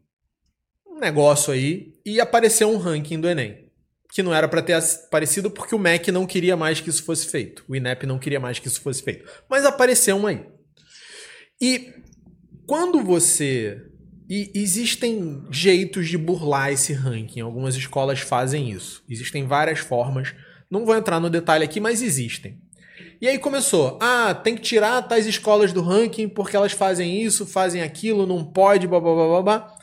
[0.86, 3.70] um negócio aí e apareceu um ranking do Enem.
[4.12, 7.28] Que não era para ter aparecido porque o MEC não queria mais que isso fosse
[7.28, 7.64] feito.
[7.68, 9.24] O INEP não queria mais que isso fosse feito.
[9.48, 10.44] Mas apareceu um aí.
[11.60, 11.94] E
[12.66, 13.80] quando você
[14.30, 17.40] e existem jeitos de burlar esse ranking.
[17.40, 19.02] Algumas escolas fazem isso.
[19.10, 20.32] Existem várias formas.
[20.70, 22.56] Não vou entrar no detalhe aqui, mas existem.
[23.20, 23.98] E aí começou.
[24.00, 28.44] Ah, tem que tirar tais escolas do ranking porque elas fazem isso, fazem aquilo, não
[28.44, 29.42] pode, blá blá blá blá.
[29.42, 29.76] blá.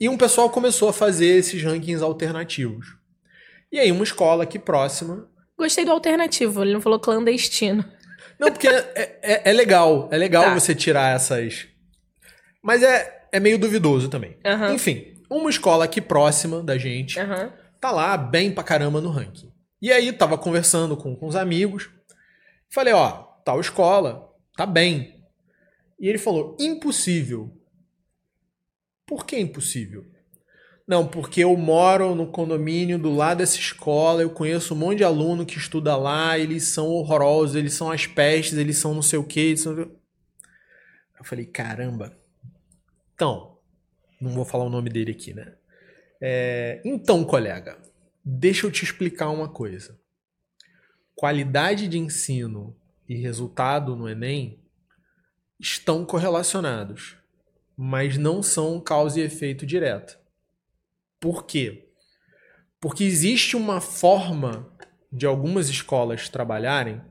[0.00, 2.96] E um pessoal começou a fazer esses rankings alternativos.
[3.70, 5.28] E aí uma escola aqui próxima.
[5.58, 7.84] Gostei do alternativo, ele não falou clandestino.
[8.38, 10.08] Não, porque é, é, é legal.
[10.10, 10.54] É legal tá.
[10.54, 11.68] você tirar essas.
[12.62, 14.36] Mas é, é meio duvidoso também.
[14.44, 14.74] Uhum.
[14.74, 17.50] Enfim, uma escola aqui próxima da gente uhum.
[17.80, 19.50] tá lá bem pra caramba no ranking.
[19.80, 21.90] E aí, tava conversando com, com os amigos.
[22.70, 23.10] Falei, ó,
[23.44, 25.24] tal escola, tá bem.
[25.98, 27.50] E ele falou, impossível.
[29.06, 30.06] Por que impossível?
[30.86, 35.04] Não, porque eu moro no condomínio do lado dessa escola, eu conheço um monte de
[35.04, 39.18] aluno que estuda lá, eles são horrorosos, eles são as pestes, eles são não sei
[39.18, 39.56] o quê.
[39.56, 39.76] São...
[39.78, 39.90] Eu
[41.24, 42.16] falei, caramba,
[43.14, 43.58] então,
[44.20, 45.54] não vou falar o nome dele aqui, né?
[46.20, 47.76] É, então, colega,
[48.24, 49.98] deixa eu te explicar uma coisa.
[51.14, 52.76] Qualidade de ensino
[53.08, 54.60] e resultado no Enem
[55.58, 57.16] estão correlacionados,
[57.76, 60.18] mas não são causa e efeito direto.
[61.18, 61.88] Por quê?
[62.80, 64.72] Porque existe uma forma
[65.12, 67.02] de algumas escolas trabalharem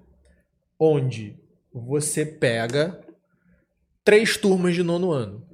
[0.80, 1.38] onde
[1.74, 3.06] você pega
[4.04, 5.51] três turmas de nono ano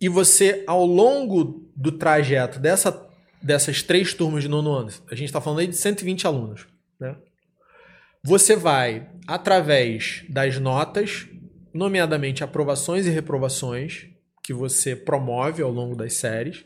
[0.00, 3.08] e você, ao longo do trajeto dessa,
[3.42, 6.66] dessas três turmas de nono ano, a gente está falando aí de 120 alunos,
[7.00, 7.16] né?
[8.22, 11.26] Você vai, através das notas,
[11.72, 14.06] nomeadamente aprovações e reprovações,
[14.42, 16.64] que você promove ao longo das séries,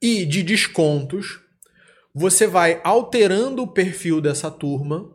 [0.00, 1.40] e de descontos,
[2.14, 5.10] você vai alterando o perfil dessa turma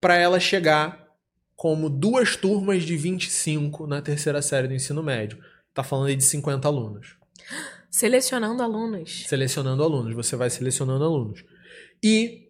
[0.00, 1.08] para ela chegar
[1.56, 5.38] como duas turmas de 25 na terceira série do ensino médio
[5.82, 7.16] tá falando aí de 50 alunos.
[7.90, 9.24] Selecionando alunos.
[9.26, 11.44] Selecionando alunos, você vai selecionando alunos.
[12.02, 12.48] E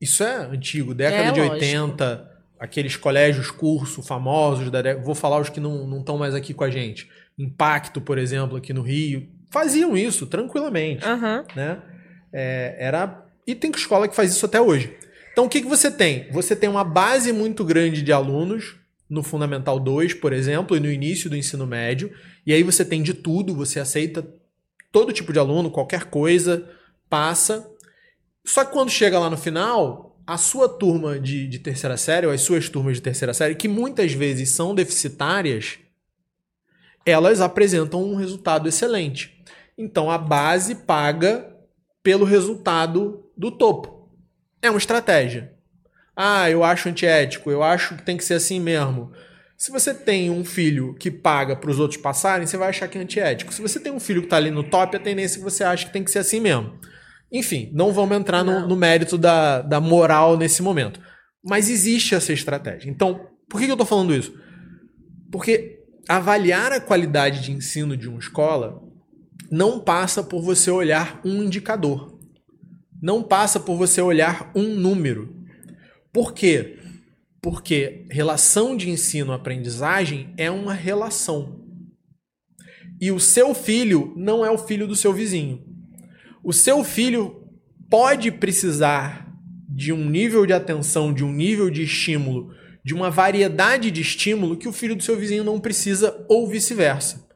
[0.00, 1.54] isso é antigo, década é, de lógico.
[1.56, 6.64] 80, aqueles colégios curso famosos da vou falar os que não estão mais aqui com
[6.64, 7.10] a gente.
[7.38, 11.44] Impacto, por exemplo, aqui no Rio, faziam isso tranquilamente, uhum.
[11.54, 11.82] né?
[12.32, 14.96] É, era e tem escola que faz isso até hoje.
[15.32, 16.30] Então o que, que você tem?
[16.32, 18.76] Você tem uma base muito grande de alunos
[19.08, 22.12] no Fundamental 2, por exemplo, e no início do ensino médio,
[22.44, 24.26] e aí você tem de tudo, você aceita
[24.90, 26.68] todo tipo de aluno, qualquer coisa,
[27.08, 27.70] passa.
[28.44, 32.32] Só que quando chega lá no final, a sua turma de, de terceira série, ou
[32.32, 35.78] as suas turmas de terceira série, que muitas vezes são deficitárias,
[37.04, 39.40] elas apresentam um resultado excelente.
[39.78, 41.54] Então a base paga
[42.02, 44.10] pelo resultado do topo.
[44.60, 45.55] É uma estratégia.
[46.16, 49.12] Ah, eu acho antiético, eu acho que tem que ser assim mesmo.
[49.56, 52.98] Se você tem um filho que paga para os outros passarem, você vai achar que
[52.98, 53.52] é antiético.
[53.52, 55.64] Se você tem um filho que está ali no top, a tendência é que você
[55.64, 56.78] acha que tem que ser assim mesmo.
[57.32, 61.00] Enfim, não vamos entrar no, no, mérito da, da moral nesse momento.
[61.44, 62.90] Mas existe essa estratégia.
[62.90, 64.34] Então, por que eu estou falando isso?
[65.30, 68.80] Porque avaliar a qualidade de ensino de uma escola
[69.50, 72.18] não passa por você olhar um indicador.
[73.02, 75.35] Não passa por você olhar um número.
[76.16, 76.78] Por quê?
[77.42, 81.60] Porque relação de ensino-aprendizagem é uma relação.
[82.98, 85.62] E o seu filho não é o filho do seu vizinho.
[86.42, 87.46] O seu filho
[87.90, 89.30] pode precisar
[89.68, 92.50] de um nível de atenção, de um nível de estímulo,
[92.82, 97.28] de uma variedade de estímulo que o filho do seu vizinho não precisa, ou vice-versa.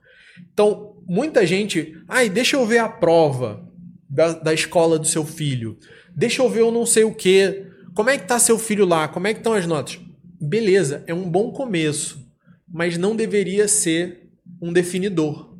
[0.54, 3.62] Então, muita gente, ai, deixa eu ver a prova
[4.08, 5.76] da, da escola do seu filho,
[6.16, 7.68] deixa eu ver eu não sei o que,
[8.00, 10.00] como é que tá seu filho lá, como é que estão as notas?
[10.40, 12.26] Beleza, é um bom começo,
[12.66, 15.54] mas não deveria ser um definidor,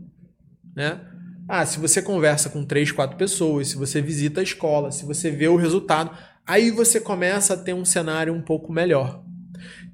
[0.74, 1.02] né?
[1.46, 5.30] Ah, se você conversa com três, quatro pessoas, se você visita a escola, se você
[5.30, 9.22] vê o resultado, aí você começa a ter um cenário um pouco melhor.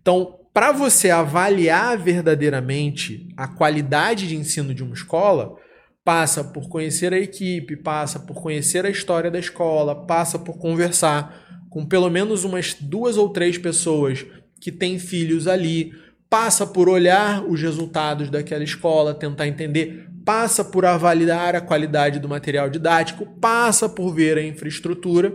[0.00, 5.56] Então, para você avaliar verdadeiramente a qualidade de ensino de uma escola,
[6.04, 11.45] passa por conhecer a equipe, passa por conhecer a história da escola, passa por conversar
[11.76, 14.24] com pelo menos umas duas ou três pessoas
[14.58, 15.92] que têm filhos ali,
[16.30, 22.30] passa por olhar os resultados daquela escola, tentar entender passa por avaliar a qualidade do
[22.30, 25.30] material didático, passa por ver a infraestrutura.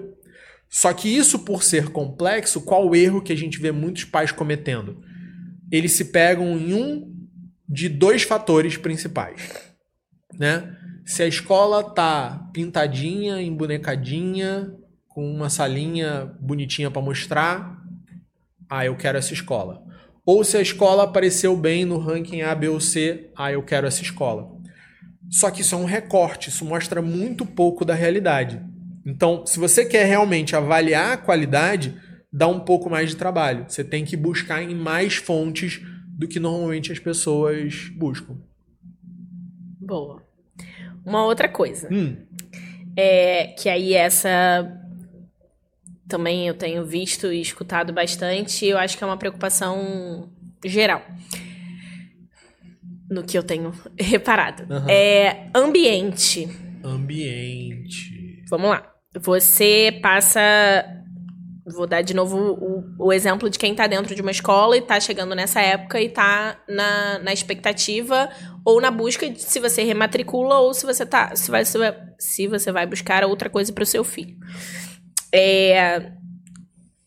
[0.68, 4.32] Só que isso, por ser complexo, qual o erro que a gente vê muitos pais
[4.32, 5.00] cometendo?
[5.72, 7.16] Eles se pegam em um
[7.70, 9.48] de dois fatores principais,
[10.40, 10.76] né?
[11.06, 14.74] Se a escola tá pintadinha, embonecadinha,
[15.14, 17.82] com uma salinha bonitinha para mostrar,
[18.70, 19.84] ah, eu quero essa escola.
[20.26, 23.88] Ou se a escola apareceu bem no ranking A, B ou C, ah, eu quero
[23.88, 24.50] essa escola.
[25.30, 28.62] Só que isso é um recorte, isso mostra muito pouco da realidade.
[29.06, 31.96] Então, se você quer realmente avaliar a qualidade,
[32.32, 33.66] dá um pouco mais de trabalho.
[33.68, 38.38] Você tem que buscar em mais fontes do que normalmente as pessoas buscam.
[39.80, 40.24] Boa.
[41.06, 41.90] Uma outra coisa.
[41.92, 42.16] Hum.
[42.96, 44.81] É que aí essa
[46.12, 50.30] também eu tenho visto e escutado bastante, e eu acho que é uma preocupação
[50.66, 51.02] geral
[53.10, 54.64] no que eu tenho reparado.
[54.74, 54.90] Uhum.
[54.90, 56.50] É ambiente.
[56.84, 58.44] Ambiente.
[58.50, 58.92] Vamos lá.
[59.20, 60.42] Você passa.
[61.66, 64.80] Vou dar de novo o, o exemplo de quem está dentro de uma escola e
[64.80, 68.30] está chegando nessa época e está na, na expectativa
[68.66, 71.36] ou na busca de se você rematricula ou se você tá.
[71.36, 71.64] Se, vai,
[72.18, 74.36] se você vai buscar outra coisa para o seu filho.
[75.34, 76.12] É,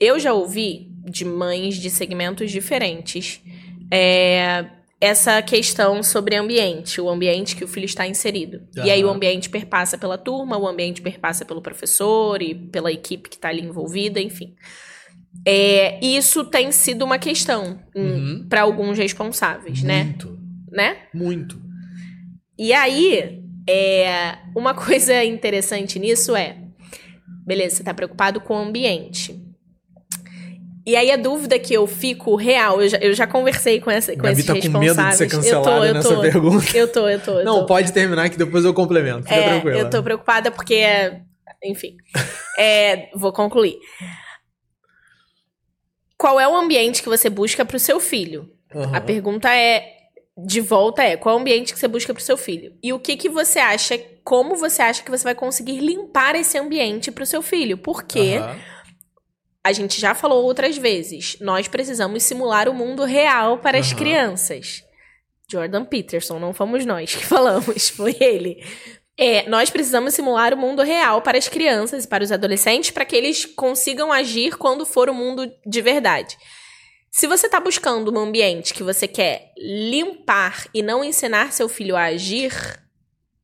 [0.01, 3.43] eu já ouvi de mães de segmentos diferentes.
[3.91, 4.67] É,
[5.01, 8.63] essa questão sobre ambiente, o ambiente que o filho está inserido.
[8.77, 8.87] Uhum.
[8.87, 13.29] E aí o ambiente perpassa pela turma, o ambiente perpassa pelo professor e pela equipe
[13.29, 14.55] que está ali envolvida, enfim.
[15.47, 18.47] É, isso tem sido uma questão uhum.
[18.49, 20.05] para alguns responsáveis, né?
[20.05, 20.39] Muito.
[20.71, 20.97] Né?
[21.13, 21.61] Muito.
[22.59, 26.64] E aí, é, uma coisa interessante nisso é,
[27.45, 29.41] beleza, você está preocupado com o ambiente.
[30.87, 34.13] E aí a dúvida que eu fico real, eu já, eu já conversei com, essa,
[34.13, 36.77] com Gabi esses tá com medo de ser cancelada eu tô, eu tô, nessa pergunta.
[36.77, 37.39] Eu tô, eu tô.
[37.39, 37.67] Eu Não, tô.
[37.67, 39.23] pode terminar que depois eu complemento.
[39.23, 39.79] Fica é, tranquila.
[39.79, 40.85] Eu tô preocupada porque,
[41.65, 41.97] enfim,
[42.59, 43.79] é, vou concluir.
[46.19, 48.51] Qual é o ambiente que você busca para o seu filho?
[48.75, 48.95] Uhum.
[48.95, 49.94] A pergunta é,
[50.37, 52.77] de volta é, qual é o ambiente que você busca para o seu filho?
[52.83, 56.59] E o que que você acha, como você acha que você vai conseguir limpar esse
[56.59, 57.79] ambiente para o seu filho?
[57.79, 58.39] Porque...
[58.39, 58.75] Uhum
[59.65, 63.81] a gente já falou outras vezes, nós precisamos simular o mundo real para uhum.
[63.81, 64.85] as crianças.
[65.51, 68.63] Jordan Peterson, não fomos nós que falamos, foi ele.
[69.17, 73.07] É, nós precisamos simular o mundo real para as crianças e para os adolescentes para
[73.07, 76.37] que eles consigam agir quando for o mundo de verdade.
[77.15, 81.95] Se você está buscando um ambiente que você quer limpar e não ensinar seu filho
[81.95, 82.53] a agir,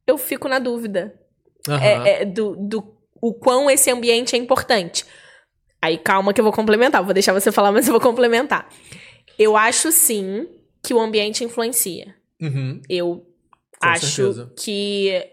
[0.05, 1.15] eu fico na dúvida
[1.69, 1.77] uhum.
[1.77, 5.07] é, é, do, do o quão esse ambiente é importante.
[5.81, 7.05] Aí calma que eu vou complementar.
[7.05, 8.69] Vou deixar você falar, mas eu vou complementar.
[9.39, 10.49] Eu acho sim
[10.83, 12.13] que o ambiente influencia.
[12.43, 12.83] Uhum.
[12.89, 13.25] Eu
[13.81, 14.53] Com acho certeza.
[14.59, 15.31] que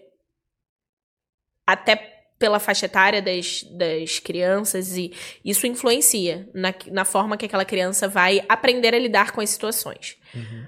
[1.65, 5.11] até pela faixa etária das, das crianças e
[5.43, 10.17] isso influencia na, na forma que aquela criança vai aprender a lidar com as situações.
[10.33, 10.65] Uhum.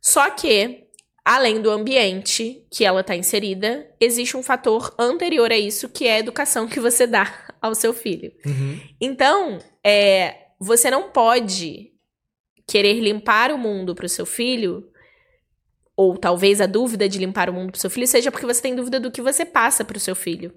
[0.00, 0.84] Só que,
[1.24, 6.14] além do ambiente que ela está inserida, existe um fator anterior a isso, que é
[6.14, 8.32] a educação que você dá ao seu filho.
[8.46, 8.80] Uhum.
[9.00, 11.90] Então, é, você não pode
[12.66, 14.90] querer limpar o mundo para o seu filho,
[15.96, 18.62] ou talvez a dúvida de limpar o mundo para o seu filho seja porque você
[18.62, 20.50] tem dúvida do que você passa para o seu filho.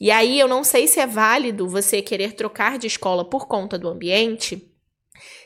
[0.00, 3.78] E aí eu não sei se é válido você querer trocar de escola por conta
[3.78, 4.70] do ambiente,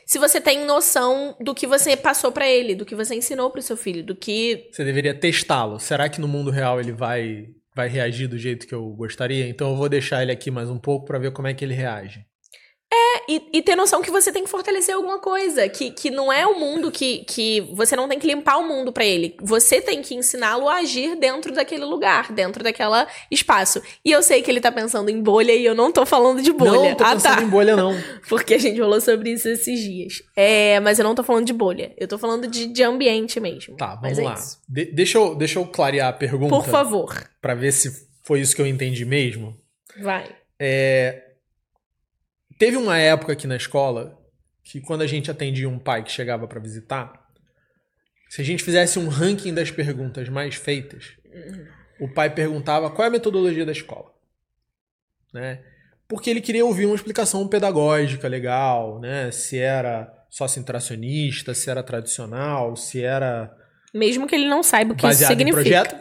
[0.05, 3.59] se você tem noção do que você passou para ele, do que você ensinou para
[3.59, 5.79] o seu filho, do que Você deveria testá-lo.
[5.79, 9.47] Será que no mundo real ele vai vai reagir do jeito que eu gostaria?
[9.47, 11.75] Então eu vou deixar ele aqui mais um pouco para ver como é que ele
[11.75, 12.25] reage.
[13.29, 15.69] E, e ter noção que você tem que fortalecer alguma coisa.
[15.69, 17.61] Que, que não é o mundo que, que.
[17.73, 19.35] Você não tem que limpar o mundo para ele.
[19.39, 23.81] Você tem que ensiná-lo a agir dentro daquele lugar, dentro daquela espaço.
[24.03, 26.51] E eu sei que ele tá pensando em bolha e eu não tô falando de
[26.51, 26.71] bolha.
[26.71, 27.43] Não, tô ah, pensando tá.
[27.43, 27.93] em bolha não.
[28.27, 30.23] Porque a gente falou sobre isso esses dias.
[30.35, 31.93] É, mas eu não tô falando de bolha.
[31.95, 33.77] Eu tô falando de, de ambiente mesmo.
[33.77, 34.35] Tá, vamos é lá.
[34.67, 38.55] De- deixa, eu, deixa eu clarear a pergunta Por favor, para ver se foi isso
[38.55, 39.55] que eu entendi mesmo.
[40.01, 40.25] vai.
[40.59, 41.28] É,
[42.59, 44.19] Teve uma época aqui na escola
[44.61, 47.13] que quando a gente atendia um pai que chegava para visitar,
[48.29, 51.13] se a gente fizesse um ranking das perguntas mais feitas,
[52.01, 54.11] o pai perguntava qual é a metodologia da escola,
[55.33, 55.63] né?
[56.05, 59.31] Porque ele queria ouvir uma explicação pedagógica legal, né?
[59.31, 63.55] Se era sócio-interacionista, se era tradicional, se era
[63.93, 65.85] Mesmo que ele não saiba o que isso baseado em significa.
[65.85, 65.95] projeto.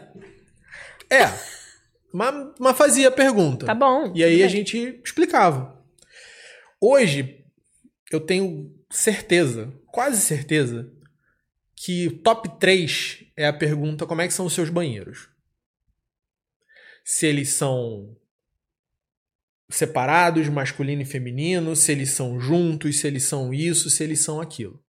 [1.09, 1.33] É,
[2.13, 3.65] mas, mas fazia a pergunta.
[3.65, 4.13] Tá bom.
[4.13, 4.57] E aí tudo a bem.
[4.57, 5.78] gente explicava.
[6.81, 7.45] Hoje,
[8.11, 10.93] eu tenho certeza, quase certeza,
[11.74, 15.29] que top 3 é a pergunta como é que são os seus banheiros.
[17.05, 18.16] Se eles são
[19.68, 24.41] separados, masculino e feminino, se eles são juntos, se eles são isso, se eles são
[24.41, 24.83] aquilo.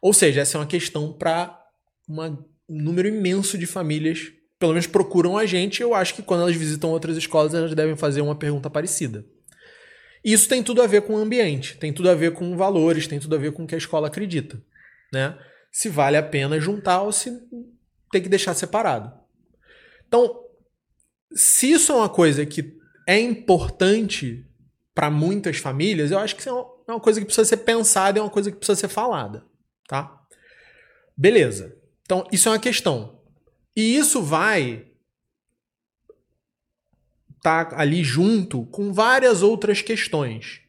[0.00, 1.60] Ou seja, essa é uma questão para
[2.08, 5.82] um número imenso de famílias, pelo menos procuram a gente.
[5.82, 9.24] Eu acho que quando elas visitam outras escolas, elas devem fazer uma pergunta parecida.
[10.24, 13.18] Isso tem tudo a ver com o ambiente, tem tudo a ver com valores, tem
[13.18, 14.62] tudo a ver com o que a escola acredita,
[15.12, 15.38] né?
[15.72, 17.30] Se vale a pena juntar ou se
[18.12, 19.12] tem que deixar separado.
[20.06, 20.44] Então,
[21.32, 24.44] se isso é uma coisa que é importante
[24.94, 28.18] para muitas famílias, eu acho que isso é é uma coisa que precisa ser pensada,
[28.18, 29.44] é uma coisa que precisa ser falada,
[29.86, 30.20] tá?
[31.16, 31.76] Beleza.
[32.02, 33.20] Então, isso é uma questão.
[33.76, 34.89] E isso vai
[37.40, 40.60] estar ali junto com várias outras questões.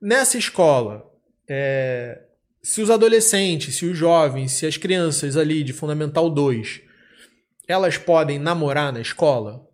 [0.00, 1.10] Nessa escola,
[1.48, 2.20] é,
[2.62, 6.82] se os adolescentes, se os jovens, se as crianças ali de Fundamental 2,
[7.66, 9.66] elas podem namorar na escola?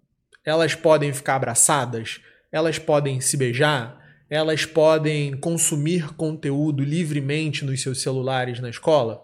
[0.45, 2.21] Elas podem ficar abraçadas?
[2.53, 3.99] Elas podem se beijar?
[4.29, 9.21] Elas podem consumir conteúdo livremente nos seus celulares na escola?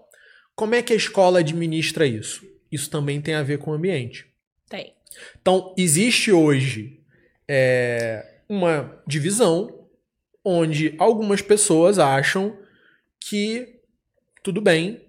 [0.57, 2.45] Como é que a escola administra isso?
[2.71, 4.27] Isso também tem a ver com o ambiente.
[5.41, 7.01] Então, existe hoje
[7.49, 9.87] é, uma divisão
[10.45, 12.57] onde algumas pessoas acham
[13.19, 13.81] que
[14.43, 15.01] tudo bem,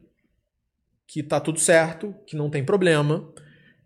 [1.05, 3.31] que tá tudo certo, que não tem problema,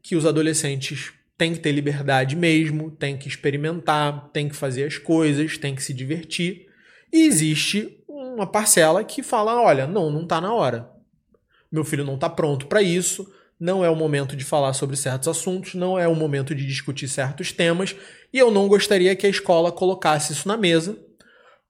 [0.02, 4.98] que os adolescentes têm que ter liberdade mesmo, têm que experimentar, têm que fazer as
[4.98, 6.68] coisas, têm que se divertir.
[7.12, 10.90] E existe uma parcela que fala: olha, não, não tá na hora.
[11.72, 13.32] Meu filho não tá pronto para isso,
[13.62, 17.08] não é o momento de falar sobre certos assuntos, não é o momento de discutir
[17.08, 17.96] certos temas,
[18.34, 20.98] e eu não gostaria que a escola colocasse isso na mesa.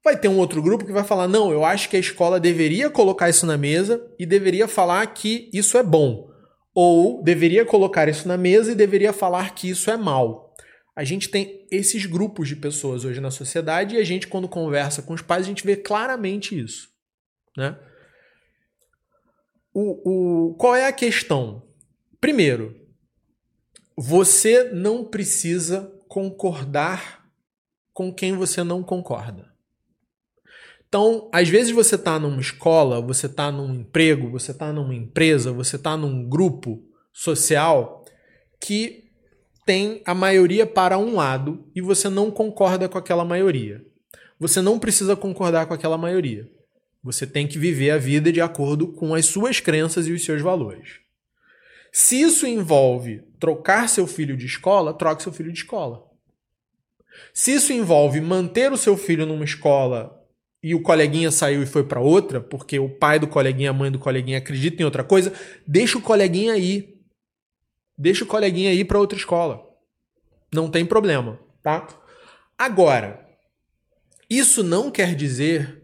[0.02, 2.90] Vai ter um outro grupo que vai falar: não, eu acho que a escola deveria
[2.90, 6.32] colocar isso na mesa e deveria falar que isso é bom.
[6.74, 10.56] Ou deveria colocar isso na mesa e deveria falar que isso é mal.
[10.96, 15.02] A gente tem esses grupos de pessoas hoje na sociedade e a gente, quando conversa
[15.02, 16.88] com os pais, a gente vê claramente isso.
[17.58, 17.78] Né?
[19.74, 21.70] O, o, qual é a questão?
[22.22, 22.80] Primeiro,
[23.98, 27.26] você não precisa concordar
[27.92, 29.52] com quem você não concorda.
[30.88, 35.52] Então, às vezes você está numa escola, você está num emprego, você está numa empresa,
[35.52, 38.06] você está num grupo social
[38.60, 39.06] que
[39.66, 43.84] tem a maioria para um lado e você não concorda com aquela maioria.
[44.40, 46.48] Você não precisa concordar com aquela maioria.
[47.04, 50.42] Você tem que viver a vida de acordo com as suas crenças e os seus
[50.42, 51.02] valores.
[51.92, 56.10] Se isso envolve trocar seu filho de escola, troque seu filho de escola.
[57.34, 60.18] Se isso envolve manter o seu filho numa escola
[60.64, 63.92] e o coleguinha saiu e foi para outra, porque o pai do coleguinha, a mãe
[63.92, 65.34] do coleguinha acredita em outra coisa,
[65.68, 66.98] deixa o coleguinha aí.
[67.98, 69.68] Deixa o coleguinha ir para outra escola.
[70.54, 71.88] Não tem problema, tá?
[72.58, 73.28] Agora,
[74.30, 75.84] isso não quer dizer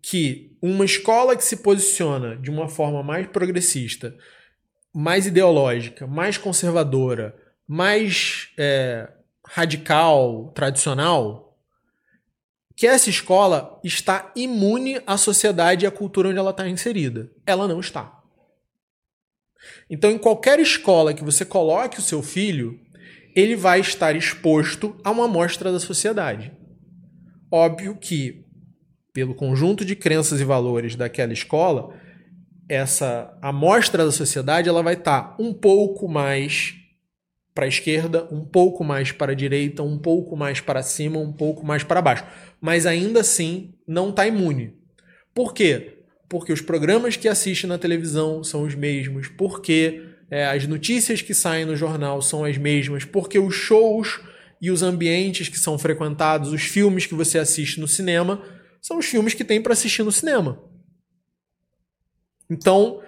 [0.00, 4.16] que uma escola que se posiciona de uma forma mais progressista,
[4.92, 7.34] mais ideológica, mais conservadora,
[7.66, 9.08] mais é,
[9.46, 11.56] radical, tradicional,
[12.76, 17.30] que essa escola está imune à sociedade e à cultura onde ela está inserida.
[17.46, 18.20] Ela não está.
[19.88, 22.80] Então, em qualquer escola que você coloque o seu filho,
[23.34, 26.52] ele vai estar exposto a uma amostra da sociedade.
[27.50, 28.46] Óbvio que,
[29.12, 31.94] pelo conjunto de crenças e valores daquela escola,
[32.68, 36.74] essa amostra da sociedade ela vai estar um pouco mais
[37.54, 41.32] para a esquerda, um pouco mais para a direita, um pouco mais para cima, um
[41.32, 42.24] pouco mais para baixo.
[42.60, 44.74] Mas ainda assim não está imune.
[45.34, 45.98] Por quê?
[46.28, 50.00] Porque os programas que assiste na televisão são os mesmos, porque
[50.30, 54.20] é, as notícias que saem no jornal são as mesmas, porque os shows
[54.62, 58.40] e os ambientes que são frequentados, os filmes que você assiste no cinema,
[58.80, 60.62] são os filmes que tem para assistir no cinema.
[62.48, 63.02] Então,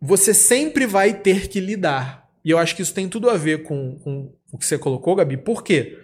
[0.00, 3.62] você sempre vai ter que lidar e eu acho que isso tem tudo a ver
[3.62, 5.36] com, com o que você colocou, Gabi.
[5.36, 5.98] Por quê?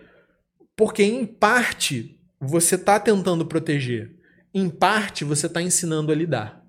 [0.77, 4.15] Porque, em parte, você está tentando proteger.
[4.53, 6.65] Em parte, você está ensinando a lidar.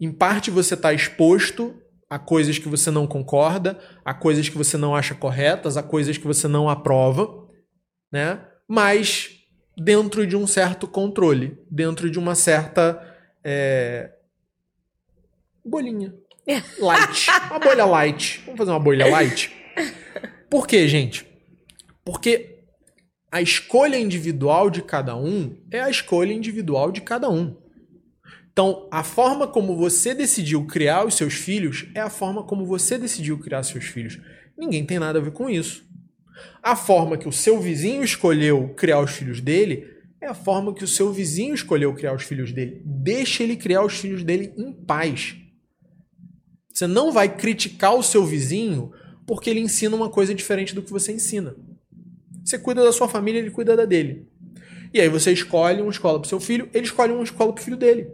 [0.00, 1.74] Em parte, você está exposto
[2.08, 6.16] a coisas que você não concorda, a coisas que você não acha corretas, a coisas
[6.16, 7.46] que você não aprova,
[8.10, 8.44] né?
[8.66, 9.39] Mas
[9.82, 13.02] dentro de um certo controle, dentro de uma certa
[13.42, 14.12] é...
[15.64, 16.14] bolinha.
[16.78, 17.28] Light.
[17.48, 18.42] Uma bolha light.
[18.44, 19.50] Vamos fazer uma bolha light?
[20.50, 21.26] Por quê, gente?
[22.04, 22.64] Porque
[23.32, 27.56] a escolha individual de cada um é a escolha individual de cada um.
[28.52, 32.98] Então, a forma como você decidiu criar os seus filhos é a forma como você
[32.98, 34.20] decidiu criar seus filhos.
[34.58, 35.88] Ninguém tem nada a ver com isso.
[36.62, 39.86] A forma que o seu vizinho escolheu criar os filhos dele
[40.20, 42.82] é a forma que o seu vizinho escolheu criar os filhos dele.
[42.84, 45.36] Deixe ele criar os filhos dele em paz.
[46.72, 48.92] Você não vai criticar o seu vizinho
[49.26, 51.54] porque ele ensina uma coisa diferente do que você ensina.
[52.44, 54.26] Você cuida da sua família, ele cuida da dele.
[54.92, 57.64] E aí você escolhe uma escola para seu filho, ele escolhe uma escola para o
[57.64, 58.08] filho dele.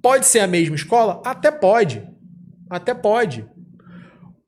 [0.00, 1.20] Pode ser a mesma escola?
[1.24, 2.06] Até pode.
[2.70, 3.46] Até pode.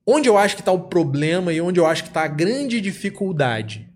[0.09, 2.79] Onde eu acho que está o problema e onde eu acho que está a grande
[2.79, 3.91] dificuldade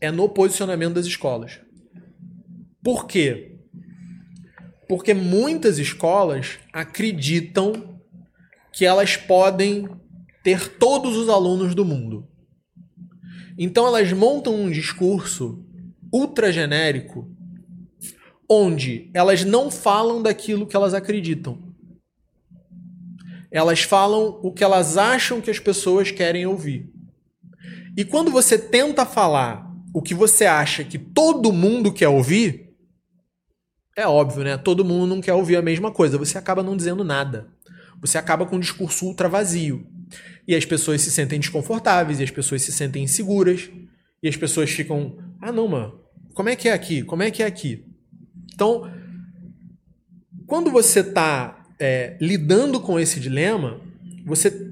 [0.00, 1.60] é no posicionamento das escolas.
[2.82, 3.60] Por quê?
[4.88, 8.00] Porque muitas escolas acreditam
[8.72, 9.88] que elas podem
[10.42, 12.28] ter todos os alunos do mundo.
[13.56, 15.64] Então elas montam um discurso
[16.12, 17.30] ultra genérico
[18.50, 21.71] onde elas não falam daquilo que elas acreditam.
[23.52, 26.90] Elas falam o que elas acham que as pessoas querem ouvir.
[27.96, 32.72] E quando você tenta falar o que você acha que todo mundo quer ouvir,
[33.94, 34.56] é óbvio, né?
[34.56, 36.16] Todo mundo não quer ouvir a mesma coisa.
[36.16, 37.48] Você acaba não dizendo nada.
[38.00, 39.86] Você acaba com um discurso ultra vazio.
[40.48, 43.70] E as pessoas se sentem desconfortáveis, e as pessoas se sentem inseguras,
[44.22, 46.00] e as pessoas ficam: ah, não, mano,
[46.34, 47.02] como é que é aqui?
[47.02, 47.84] Como é que é aqui?
[48.54, 48.90] Então,
[50.46, 53.80] quando você está é, lidando com esse dilema,
[54.24, 54.70] você,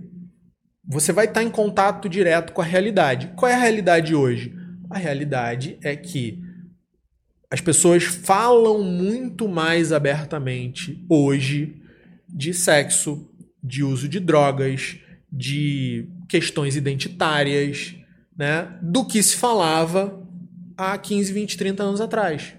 [0.85, 3.33] você vai estar em contato direto com a realidade.
[3.37, 4.55] Qual é a realidade hoje?
[4.89, 6.43] A realidade é que
[7.51, 11.83] as pessoas falam muito mais abertamente hoje
[12.29, 13.29] de sexo,
[13.63, 14.99] de uso de drogas,
[15.33, 17.95] de questões identitárias,
[18.37, 20.27] né, do que se falava
[20.77, 22.55] há 15, 20, 30 anos atrás.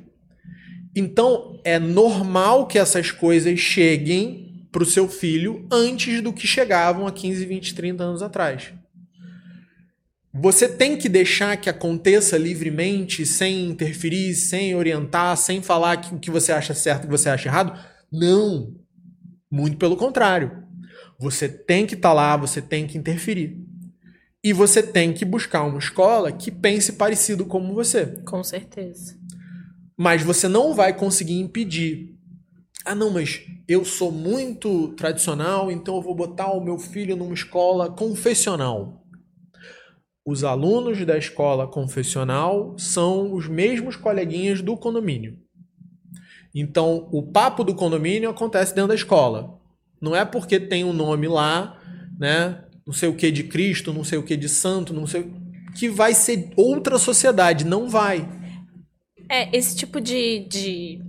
[0.95, 7.07] Então, é normal que essas coisas cheguem para o seu filho antes do que chegavam
[7.07, 8.73] há 15, 20, 30 anos atrás.
[10.33, 16.31] Você tem que deixar que aconteça livremente, sem interferir, sem orientar, sem falar o que
[16.31, 17.77] você acha certo o que você acha errado?
[18.09, 18.73] Não.
[19.49, 20.63] Muito pelo contrário.
[21.19, 23.59] Você tem que estar tá lá, você tem que interferir.
[24.43, 28.05] E você tem que buscar uma escola que pense parecido como você.
[28.25, 29.20] Com certeza.
[30.01, 32.15] Mas você não vai conseguir impedir.
[32.83, 37.33] Ah, não, mas eu sou muito tradicional, então eu vou botar o meu filho numa
[37.33, 39.01] escola confessional
[40.25, 45.37] os alunos da escola confessional são os mesmos coleguinhas do condomínio.
[46.53, 49.57] Então, o papo do condomínio acontece dentro da escola.
[49.99, 51.79] Não é porque tem um nome lá,
[52.19, 52.63] né?
[52.85, 55.31] Não sei o que de Cristo, não sei o que de santo, não sei
[55.75, 58.27] que vai ser outra sociedade, não vai.
[59.31, 61.01] É, esse tipo de, de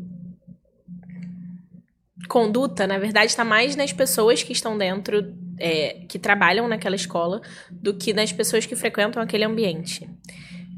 [2.29, 7.43] conduta, na verdade, está mais nas pessoas que estão dentro é, que trabalham naquela escola
[7.69, 10.09] do que nas pessoas que frequentam aquele ambiente.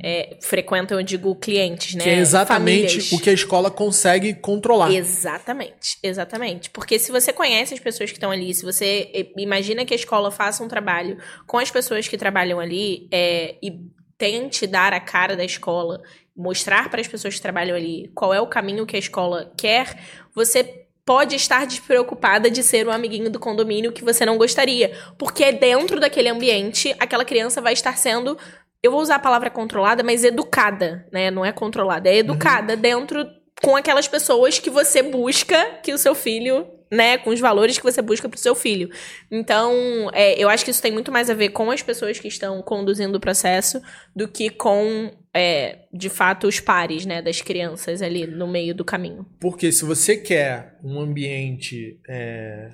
[0.02, 2.04] É, frequentam, eu digo, clientes, né?
[2.04, 3.12] Que é exatamente Famílias.
[3.12, 4.90] o que a escola consegue controlar.
[4.90, 6.70] Exatamente, exatamente.
[6.70, 10.30] Porque se você conhece as pessoas que estão ali, se você imagina que a escola
[10.30, 13.80] faça um trabalho com as pessoas que trabalham ali é, e
[14.18, 16.02] tente dar a cara da escola,
[16.36, 19.98] mostrar para as pessoas que trabalham ali qual é o caminho que a escola quer,
[20.34, 24.96] você pode estar despreocupada de ser o amiguinho do condomínio que você não gostaria.
[25.18, 28.36] Porque dentro daquele ambiente, aquela criança vai estar sendo
[28.84, 31.30] eu vou usar a palavra controlada, mas educada, né?
[31.30, 33.26] Não é controlada, é educada dentro
[33.62, 37.16] com aquelas pessoas que você busca que o seu filho, né?
[37.16, 38.90] Com os valores que você busca pro seu filho.
[39.30, 39.72] Então,
[40.12, 42.60] é, eu acho que isso tem muito mais a ver com as pessoas que estão
[42.60, 43.80] conduzindo o processo
[44.14, 47.20] do que com, é, de fato, os pares, né?
[47.20, 49.26] Das crianças ali no meio do caminho.
[49.40, 52.70] Porque se você quer um ambiente, é,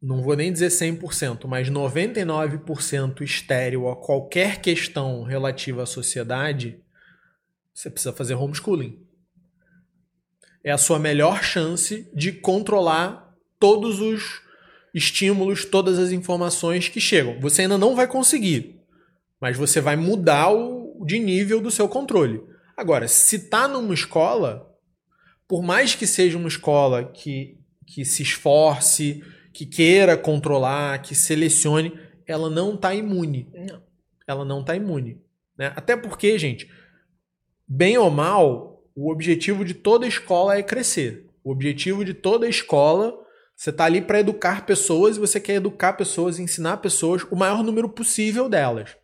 [0.00, 6.80] não vou nem dizer 100%, mas 99% estéreo a qualquer questão relativa à sociedade,
[7.74, 8.98] você precisa fazer homeschooling.
[10.64, 14.40] É a sua melhor chance de controlar todos os
[14.94, 17.38] estímulos, todas as informações que chegam.
[17.40, 18.80] Você ainda não vai conseguir,
[19.38, 22.42] mas você vai mudar o de nível do seu controle.
[22.76, 24.70] Agora, se tá numa escola,
[25.48, 29.22] por mais que seja uma escola que, que se esforce,
[29.52, 33.48] que queira controlar, que selecione, ela não está imune.
[33.54, 33.82] Não.
[34.26, 35.22] Ela não está imune.
[35.56, 35.72] Né?
[35.74, 36.70] Até porque, gente,
[37.66, 41.26] bem ou mal, o objetivo de toda escola é crescer.
[41.42, 43.16] O objetivo de toda escola,
[43.54, 47.62] você está ali para educar pessoas e você quer educar pessoas, ensinar pessoas o maior
[47.62, 48.96] número possível delas.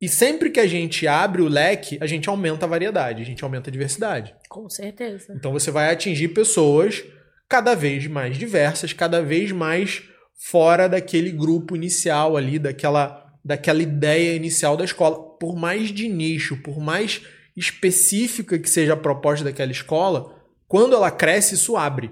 [0.00, 3.44] E sempre que a gente abre o leque, a gente aumenta a variedade, a gente
[3.44, 4.34] aumenta a diversidade.
[4.48, 5.32] Com certeza.
[5.36, 7.04] Então você vai atingir pessoas
[7.46, 10.02] cada vez mais diversas, cada vez mais
[10.34, 15.36] fora daquele grupo inicial ali, daquela, daquela ideia inicial da escola.
[15.38, 17.20] Por mais de nicho, por mais
[17.54, 20.34] específica que seja a proposta daquela escola,
[20.66, 22.10] quando ela cresce, isso abre.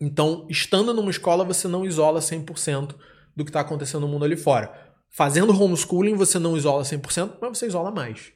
[0.00, 2.96] Então, estando numa escola, você não isola 100%
[3.36, 4.89] do que está acontecendo no mundo ali fora.
[5.12, 8.32] Fazendo homeschooling, você não isola 100%, mas você isola mais.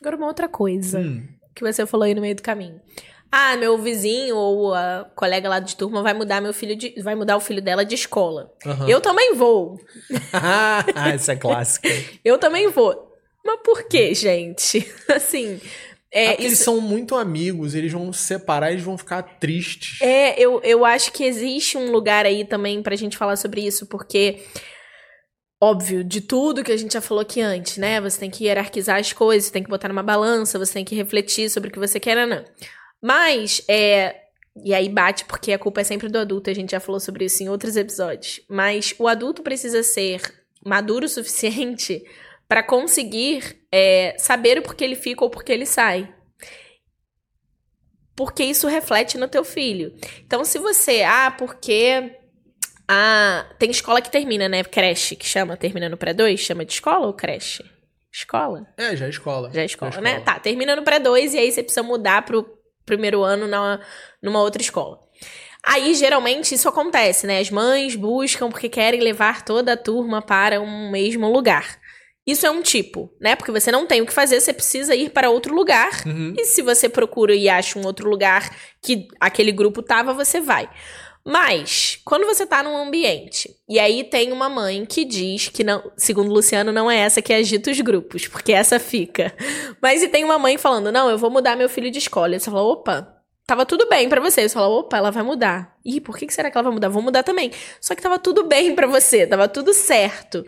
[0.00, 1.26] Agora, uma outra coisa Hum.
[1.54, 2.80] que você falou aí no meio do caminho.
[3.30, 7.14] Ah, meu vizinho ou a colega lá de turma vai mudar meu filho de, vai
[7.14, 8.50] mudar o filho dela de escola.
[8.64, 8.88] Aham.
[8.88, 9.78] Eu também vou.
[10.32, 11.88] ah, essa é clássica.
[12.24, 13.06] Eu também vou.
[13.44, 14.86] Mas por quê, gente?
[15.14, 15.60] Assim,
[16.10, 19.22] É, porque eles isso, são muito amigos, eles vão se separar e eles vão ficar
[19.22, 20.00] tristes.
[20.00, 23.86] é eu, eu acho que existe um lugar aí também pra gente falar sobre isso,
[23.86, 24.42] porque
[25.60, 28.00] óbvio, de tudo que a gente já falou aqui antes, né?
[28.00, 30.94] Você tem que hierarquizar as coisas, você tem que botar numa balança, você tem que
[30.94, 32.44] refletir sobre o que você quer, não.
[33.02, 34.24] Mas, é.
[34.64, 37.24] E aí bate porque a culpa é sempre do adulto, a gente já falou sobre
[37.24, 38.40] isso em outros episódios.
[38.48, 40.20] Mas o adulto precisa ser
[40.64, 42.04] maduro o suficiente
[42.48, 46.12] pra conseguir é, saber o porquê ele fica ou porquê ele sai.
[48.16, 49.94] Porque isso reflete no teu filho.
[50.26, 52.17] Então, se você, ah, porque
[52.88, 54.64] ah, tem escola que termina, né?
[54.64, 57.62] Creche, que chama, termina no pré-2, chama de escola ou creche?
[58.10, 58.66] Escola?
[58.76, 59.50] É, já é escola.
[59.52, 60.20] Já é escola, né?
[60.20, 62.48] Tá, termina no pré-2 e aí você precisa mudar pro
[62.86, 63.80] primeiro ano na,
[64.22, 64.98] numa outra escola.
[65.62, 67.40] Aí, geralmente, isso acontece, né?
[67.40, 71.78] As mães buscam porque querem levar toda a turma para um mesmo lugar.
[72.26, 73.36] Isso é um tipo, né?
[73.36, 75.90] Porque você não tem o que fazer, você precisa ir para outro lugar.
[76.06, 76.34] Uhum.
[76.38, 80.70] E se você procura e acha um outro lugar que aquele grupo tava, você vai.
[81.30, 85.92] Mas, quando você tá num ambiente, e aí tem uma mãe que diz que, não,
[85.94, 89.36] segundo Luciano, não é essa que agita os grupos, porque essa fica.
[89.78, 92.34] Mas e tem uma mãe falando, não, eu vou mudar meu filho de escola.
[92.34, 93.14] E você fala, opa,
[93.46, 94.48] tava tudo bem pra você.
[94.48, 95.76] Você fala, opa, ela vai mudar.
[95.84, 96.88] Ih, por que que será que ela vai mudar?
[96.88, 97.52] Vou mudar também.
[97.78, 100.46] Só que tava tudo bem pra você, tava tudo certo.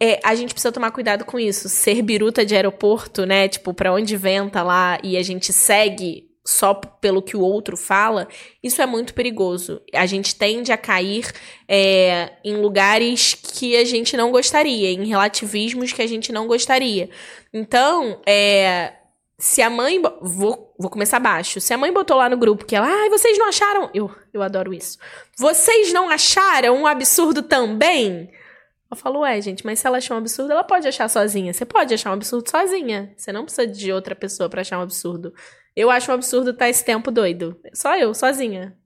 [0.00, 1.68] É, a gente precisa tomar cuidado com isso.
[1.68, 3.48] Ser biruta de aeroporto, né?
[3.48, 8.28] Tipo, pra onde venta lá e a gente segue só pelo que o outro fala,
[8.62, 9.82] isso é muito perigoso.
[9.92, 11.30] A gente tende a cair
[11.68, 17.10] é, em lugares que a gente não gostaria, em relativismos que a gente não gostaria.
[17.52, 18.92] Então, é,
[19.38, 20.00] se a mãe.
[20.20, 21.60] Vou, vou começar baixo.
[21.60, 22.86] Se a mãe botou lá no grupo que ela.
[22.86, 23.90] Ai, vocês não acharam.
[23.92, 24.98] Eu, eu adoro isso.
[25.36, 28.30] Vocês não acharam um absurdo também?
[28.90, 31.52] Eu falo, ué, gente, mas se ela achou um absurdo, ela pode achar sozinha.
[31.52, 33.12] Você pode achar um absurdo sozinha.
[33.16, 35.34] Você não precisa de outra pessoa pra achar um absurdo.
[35.76, 37.60] Eu acho um absurdo estar esse tempo doido.
[37.74, 38.76] Só eu, sozinha.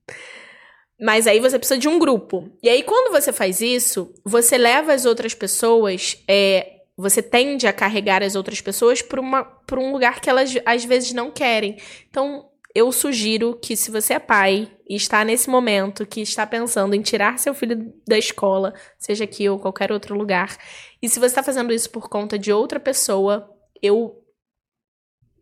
[1.01, 2.51] Mas aí você precisa de um grupo.
[2.63, 6.23] E aí, quando você faz isso, você leva as outras pessoas.
[6.29, 11.15] é, você tende a carregar as outras pessoas para um lugar que elas às vezes
[11.15, 11.79] não querem.
[12.11, 16.95] Então, eu sugiro que se você é pai e está nesse momento que está pensando
[16.95, 20.57] em tirar seu filho da escola, seja aqui ou qualquer outro lugar,
[21.01, 23.51] e se você está fazendo isso por conta de outra pessoa,
[23.83, 24.20] eu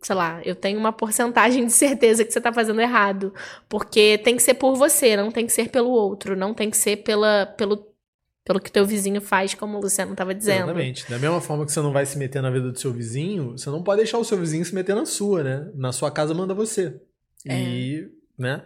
[0.01, 3.33] sei lá, eu tenho uma porcentagem de certeza que você está fazendo errado,
[3.69, 6.77] porque tem que ser por você, não tem que ser pelo outro, não tem que
[6.77, 7.89] ser pela pelo
[8.45, 10.71] pelo que teu vizinho faz, como o Luciano estava dizendo.
[10.71, 11.11] Exatamente.
[11.11, 13.69] Da mesma forma que você não vai se meter na vida do seu vizinho, você
[13.69, 15.71] não pode deixar o seu vizinho se meter na sua, né?
[15.75, 16.99] Na sua casa manda você.
[17.47, 17.61] É.
[17.61, 18.65] E, né?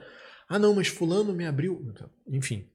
[0.48, 1.92] Ah, não, mas fulano me abriu.
[2.28, 2.68] Enfim.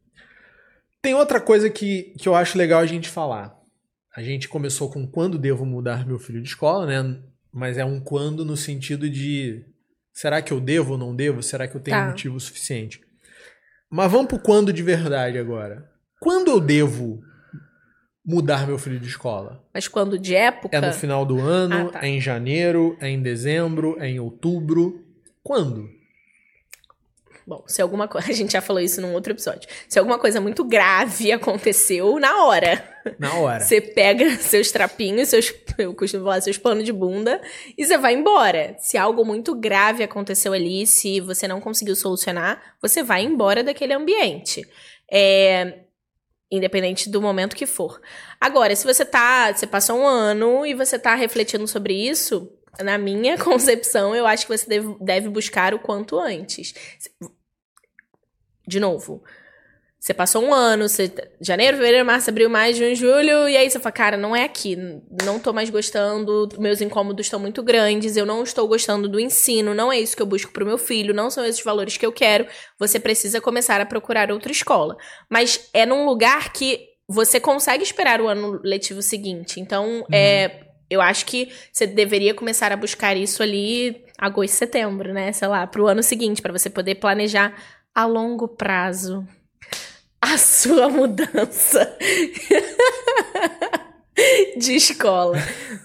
[1.02, 3.58] Tem outra coisa que, que eu acho legal a gente falar.
[4.14, 7.22] A gente começou com quando devo mudar meu filho de escola, né?
[7.58, 9.66] Mas é um quando no sentido de
[10.14, 11.42] será que eu devo ou não devo?
[11.42, 12.08] Será que eu tenho tá.
[12.08, 13.02] motivo suficiente?
[13.90, 15.90] Mas vamos pro quando de verdade agora.
[16.20, 17.24] Quando eu devo
[18.24, 19.64] mudar meu filho de escola?
[19.74, 20.78] Mas quando de época?
[20.78, 22.06] É no final do ano, ah, tá.
[22.06, 25.04] é em janeiro, é em dezembro, é em outubro.
[25.42, 25.90] Quando?
[27.48, 28.28] Bom, se alguma coisa.
[28.30, 29.70] A gente já falou isso num outro episódio.
[29.88, 32.84] Se alguma coisa muito grave aconteceu, na hora.
[33.18, 33.62] Na hora.
[33.62, 35.54] Você pega seus trapinhos, seus.
[35.78, 37.40] Eu costumo falar, seus panos de bunda,
[37.78, 38.76] e você vai embora.
[38.80, 43.94] Se algo muito grave aconteceu ali, se você não conseguiu solucionar, você vai embora daquele
[43.94, 44.68] ambiente.
[45.10, 45.84] É.
[46.50, 48.02] Independente do momento que for.
[48.42, 49.54] Agora, se você tá.
[49.54, 52.52] Você passou um ano e você tá refletindo sobre isso,
[52.84, 56.74] na minha concepção, eu acho que você deve, deve buscar o quanto antes.
[58.68, 59.24] De novo,
[60.00, 61.12] você passou um ano, você,
[61.42, 64.78] janeiro, fevereiro, março, abril, maio, junho, julho, e aí você fala, cara, não é aqui,
[65.24, 69.74] não tô mais gostando, meus incômodos estão muito grandes, eu não estou gostando do ensino,
[69.74, 72.12] não é isso que eu busco pro meu filho, não são esses valores que eu
[72.12, 72.46] quero,
[72.78, 74.96] você precisa começar a procurar outra escola.
[75.30, 80.06] Mas é num lugar que você consegue esperar o ano letivo seguinte, então uhum.
[80.12, 85.34] é eu acho que você deveria começar a buscar isso ali agosto, setembro, né?
[85.34, 87.54] Sei lá, pro ano seguinte, para você poder planejar
[87.98, 89.28] a longo prazo
[90.22, 91.98] a sua mudança
[94.56, 95.36] de escola.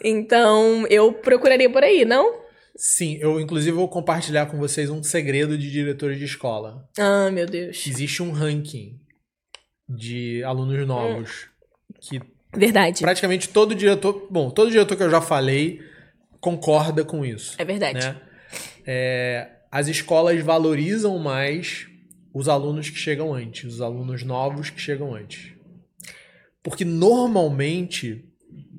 [0.04, 2.42] Então, eu procuraria por aí, não?
[2.76, 6.86] Sim, eu inclusive vou compartilhar com vocês um segredo de diretores de escola.
[6.98, 7.82] Ah, meu Deus.
[7.86, 9.00] Existe um ranking
[9.88, 11.48] de alunos novos
[11.90, 11.94] hum.
[11.98, 12.20] que
[12.54, 13.00] Verdade.
[13.00, 15.80] Praticamente todo diretor, bom, todo diretor que eu já falei
[16.42, 17.54] concorda com isso.
[17.56, 18.06] É verdade.
[18.06, 18.20] Né?
[18.86, 21.90] É, as escolas valorizam mais
[22.34, 25.52] os alunos que chegam antes, os alunos novos que chegam antes.
[26.62, 28.24] Porque normalmente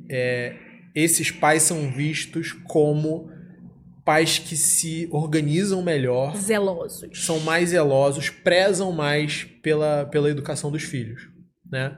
[0.10, 0.56] é,
[0.95, 3.30] esses pais são vistos como
[4.04, 6.36] pais que se organizam melhor.
[6.36, 7.26] Zelosos.
[7.26, 11.30] São mais zelosos, prezam mais pela, pela educação dos filhos.
[11.70, 11.97] Né?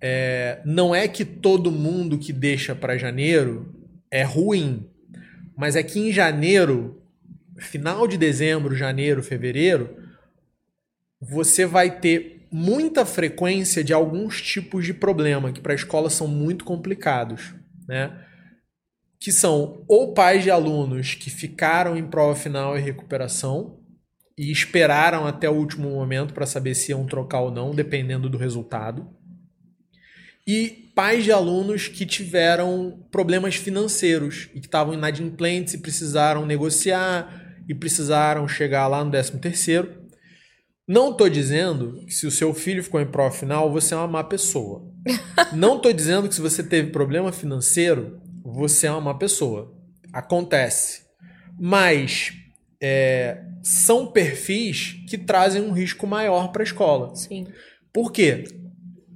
[0.00, 3.74] É, não é que todo mundo que deixa para janeiro
[4.10, 4.88] é ruim,
[5.56, 7.02] mas é que em janeiro,
[7.58, 10.01] final de dezembro, janeiro, fevereiro,
[11.22, 16.26] você vai ter muita frequência de alguns tipos de problema que para a escola são
[16.26, 17.54] muito complicados,
[17.88, 18.26] né?
[19.20, 23.78] Que são ou pais de alunos que ficaram em prova final e recuperação
[24.36, 28.36] e esperaram até o último momento para saber se iam trocar ou não, dependendo do
[28.36, 29.08] resultado
[30.46, 37.54] e pais de alunos que tiveram problemas financeiros e que estavam inadimplentes e precisaram negociar
[37.68, 40.01] e precisaram chegar lá no 13 terceiro.
[40.86, 44.08] Não estou dizendo que se o seu filho ficou em prova final, você é uma
[44.08, 44.84] má pessoa.
[45.54, 49.72] Não estou dizendo que se você teve problema financeiro, você é uma má pessoa.
[50.12, 51.02] Acontece.
[51.58, 52.32] Mas
[52.82, 57.14] é, são perfis que trazem um risco maior para a escola.
[57.14, 57.46] Sim.
[57.92, 58.44] Por quê?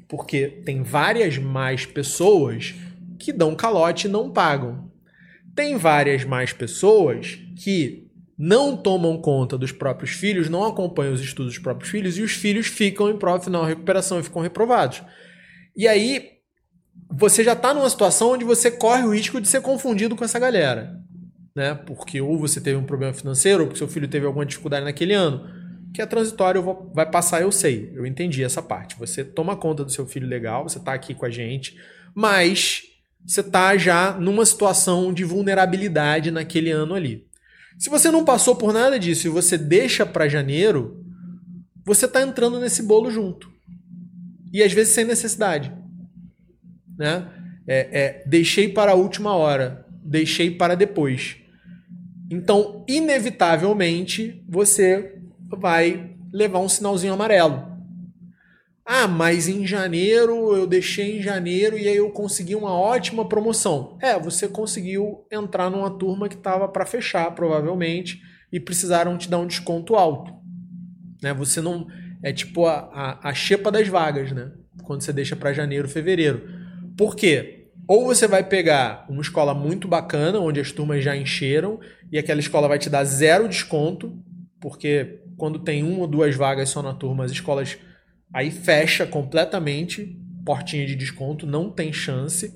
[0.09, 2.75] Porque tem várias mais pessoas
[3.19, 4.89] que dão calote e não pagam.
[5.55, 8.06] Tem várias mais pessoas que
[8.39, 12.33] não tomam conta dos próprios filhos, não acompanham os estudos dos próprios filhos e os
[12.33, 15.03] filhos ficam em prova final recuperação e ficam reprovados.
[15.77, 16.33] E aí
[17.11, 20.39] você já está numa situação onde você corre o risco de ser confundido com essa
[20.39, 21.01] galera.
[21.55, 21.75] Né?
[21.75, 25.15] Porque ou você teve um problema financeiro, ou porque seu filho teve alguma dificuldade naquele
[25.15, 25.67] ano
[25.97, 27.91] que é transitório, vou, vai passar, eu sei.
[27.95, 28.99] Eu entendi essa parte.
[28.99, 31.75] Você toma conta do seu filho legal, você está aqui com a gente,
[32.15, 32.83] mas
[33.27, 37.27] você está já numa situação de vulnerabilidade naquele ano ali.
[37.79, 41.05] Se você não passou por nada disso e você deixa para janeiro,
[41.85, 43.51] você está entrando nesse bolo junto.
[44.53, 45.73] E às vezes sem necessidade.
[46.99, 47.29] Né?
[47.67, 51.37] É, é, deixei para a última hora, deixei para depois.
[52.31, 55.15] Então, inevitavelmente, você
[55.49, 57.76] vai levar um sinalzinho amarelo.
[58.89, 63.99] Ah, mas em janeiro eu deixei em janeiro e aí eu consegui uma ótima promoção.
[64.01, 68.23] É, você conseguiu entrar numa turma que estava para fechar, provavelmente,
[68.53, 70.33] e precisaram te dar um desconto alto.
[71.21, 71.35] Né?
[71.35, 71.89] Você não.
[72.23, 74.53] É tipo a, a, a xepa das vagas, né?
[74.85, 76.49] Quando você deixa para janeiro, fevereiro.
[76.97, 77.67] Por quê?
[77.89, 81.81] Ou você vai pegar uma escola muito bacana, onde as turmas já encheram,
[82.11, 84.17] e aquela escola vai te dar zero desconto,
[84.61, 87.77] porque quando tem uma ou duas vagas só na turma, as escolas
[88.33, 92.53] aí fecha completamente, portinha de desconto, não tem chance.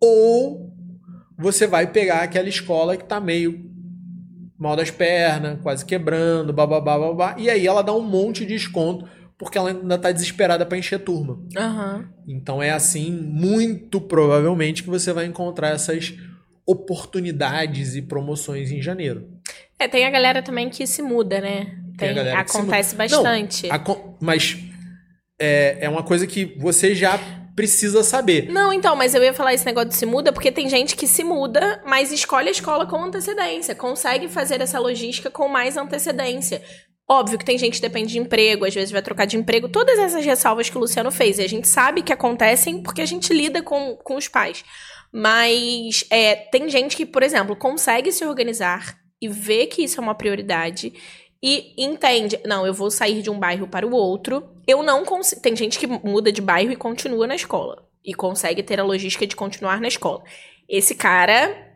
[0.00, 0.72] Ou
[1.36, 3.68] você vai pegar aquela escola que tá meio
[4.58, 9.08] mal das pernas, quase quebrando, bababá, babá, e aí ela dá um monte de desconto
[9.38, 11.34] porque ela ainda tá desesperada para encher turma.
[11.34, 12.04] Uhum.
[12.26, 16.12] Então é assim, muito provavelmente que você vai encontrar essas
[16.66, 19.28] oportunidades e promoções em janeiro.
[19.78, 21.78] É, tem a galera também que se muda, né?
[21.96, 23.68] Tem, tem acontece bastante.
[23.68, 24.58] Não, mas
[25.38, 27.18] é, é uma coisa que você já
[27.54, 28.48] precisa saber.
[28.52, 31.08] Não, então, mas eu ia falar esse negócio de se muda, porque tem gente que
[31.08, 36.62] se muda, mas escolhe a escola com antecedência, consegue fazer essa logística com mais antecedência.
[37.10, 39.98] Óbvio que tem gente que depende de emprego, às vezes vai trocar de emprego, todas
[39.98, 43.32] essas ressalvas que o Luciano fez, e a gente sabe que acontecem porque a gente
[43.32, 44.64] lida com, com os pais.
[45.12, 50.02] Mas é, tem gente que, por exemplo, consegue se organizar e vê que isso é
[50.02, 50.92] uma prioridade
[51.42, 54.57] e entende, não, eu vou sair de um bairro para o outro.
[54.68, 55.40] Eu não consigo.
[55.40, 57.88] Tem gente que muda de bairro e continua na escola.
[58.04, 60.22] E consegue ter a logística de continuar na escola.
[60.68, 61.66] Esse cara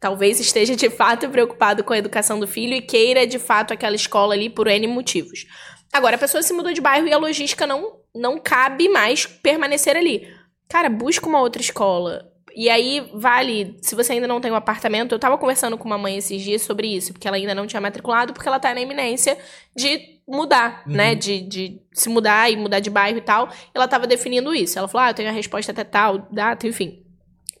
[0.00, 3.94] talvez esteja de fato preocupado com a educação do filho e queira de fato aquela
[3.94, 5.44] escola ali por N motivos.
[5.92, 9.94] Agora, a pessoa se mudou de bairro e a logística não, não cabe mais permanecer
[9.94, 10.26] ali.
[10.66, 12.30] Cara, busca uma outra escola.
[12.54, 15.98] E aí, vale, se você ainda não tem um apartamento, eu tava conversando com uma
[15.98, 18.80] mãe esses dias sobre isso, porque ela ainda não tinha matriculado, porque ela tá na
[18.80, 19.38] iminência
[19.76, 20.94] de mudar, uhum.
[20.94, 21.14] né?
[21.14, 23.48] De, de se mudar e mudar de bairro e tal.
[23.74, 24.78] Ela tava definindo isso.
[24.78, 27.02] Ela falou: ah, eu tenho a resposta até tal, data, enfim.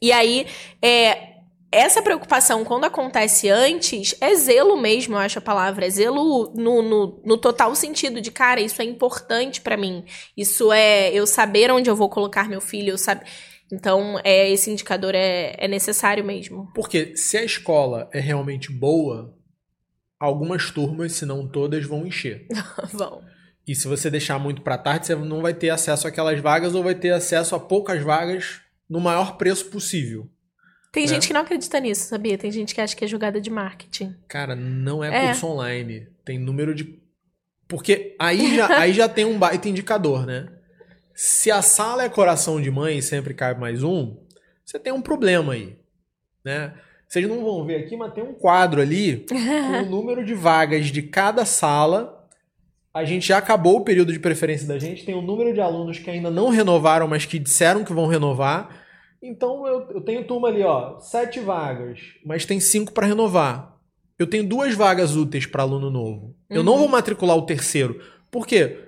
[0.00, 0.46] E aí,
[0.80, 1.38] é,
[1.72, 5.86] essa preocupação, quando acontece antes, é zelo mesmo, eu acho a palavra.
[5.86, 10.04] É zelo no, no, no total sentido de, cara, isso é importante para mim.
[10.36, 13.24] Isso é eu saber onde eu vou colocar meu filho, eu saber.
[13.70, 16.70] Então, é, esse indicador é, é necessário mesmo.
[16.74, 19.36] Porque se a escola é realmente boa,
[20.18, 22.46] algumas turmas, se não todas, vão encher.
[22.92, 23.22] vão.
[23.66, 26.82] E se você deixar muito para tarde, você não vai ter acesso àquelas vagas ou
[26.82, 30.28] vai ter acesso a poucas vagas no maior preço possível.
[30.90, 31.08] Tem né?
[31.08, 32.38] gente que não acredita nisso, sabia?
[32.38, 34.16] Tem gente que acha que é jogada de marketing.
[34.26, 35.26] Cara, não é, é.
[35.26, 36.08] curso online.
[36.24, 36.98] Tem número de.
[37.68, 40.48] Porque aí já, aí já tem um baita indicador, né?
[41.14, 44.16] Se a sala é coração de mãe e sempre cabe mais um,
[44.64, 45.76] você tem um problema aí,
[46.44, 46.74] né?
[47.08, 50.88] Vocês não vão ver aqui, mas tem um quadro ali com o número de vagas
[50.88, 52.28] de cada sala.
[52.92, 55.60] A gente já acabou o período de preferência da gente, tem o um número de
[55.60, 58.84] alunos que ainda não renovaram, mas que disseram que vão renovar.
[59.22, 63.76] Então eu, eu tenho turma ali, ó, sete vagas, mas tem cinco para renovar.
[64.18, 66.34] Eu tenho duas vagas úteis para aluno novo.
[66.50, 66.80] Eu não uhum.
[66.80, 68.00] vou matricular o terceiro.
[68.30, 68.87] Por quê?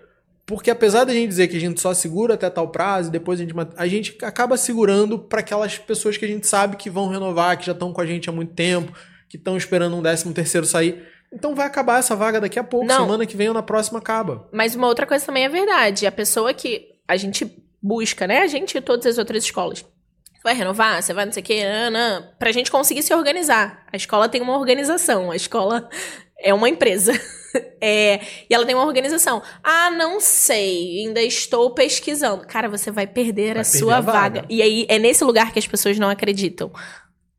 [0.51, 3.39] Porque apesar da gente dizer que a gente só segura até tal prazo e depois
[3.39, 7.07] a gente, a gente acaba segurando para aquelas pessoas que a gente sabe que vão
[7.09, 8.93] renovar, que já estão com a gente há muito tempo,
[9.29, 11.07] que estão esperando um décimo terceiro sair.
[11.33, 13.03] Então vai acabar essa vaga daqui a pouco, Não.
[13.03, 14.49] semana que vem ou na próxima acaba.
[14.53, 16.05] Mas uma outra coisa também é verdade.
[16.05, 17.49] A pessoa que a gente
[17.81, 18.41] busca, né?
[18.41, 19.85] A gente e todas as outras escolas.
[20.43, 21.01] Vai renovar?
[21.01, 21.61] Você vai não sei o quê?
[21.65, 23.87] Ana, pra gente conseguir se organizar.
[23.93, 25.31] A escola tem uma organização.
[25.31, 25.89] A escola
[26.43, 27.13] é uma empresa.
[27.83, 29.43] É, e ela tem uma organização.
[29.65, 32.47] Ah, não sei, ainda estou pesquisando.
[32.47, 34.41] Cara, você vai perder vai a perder sua a vaga.
[34.43, 34.47] vaga.
[34.51, 36.71] E aí é nesse lugar que as pessoas não acreditam.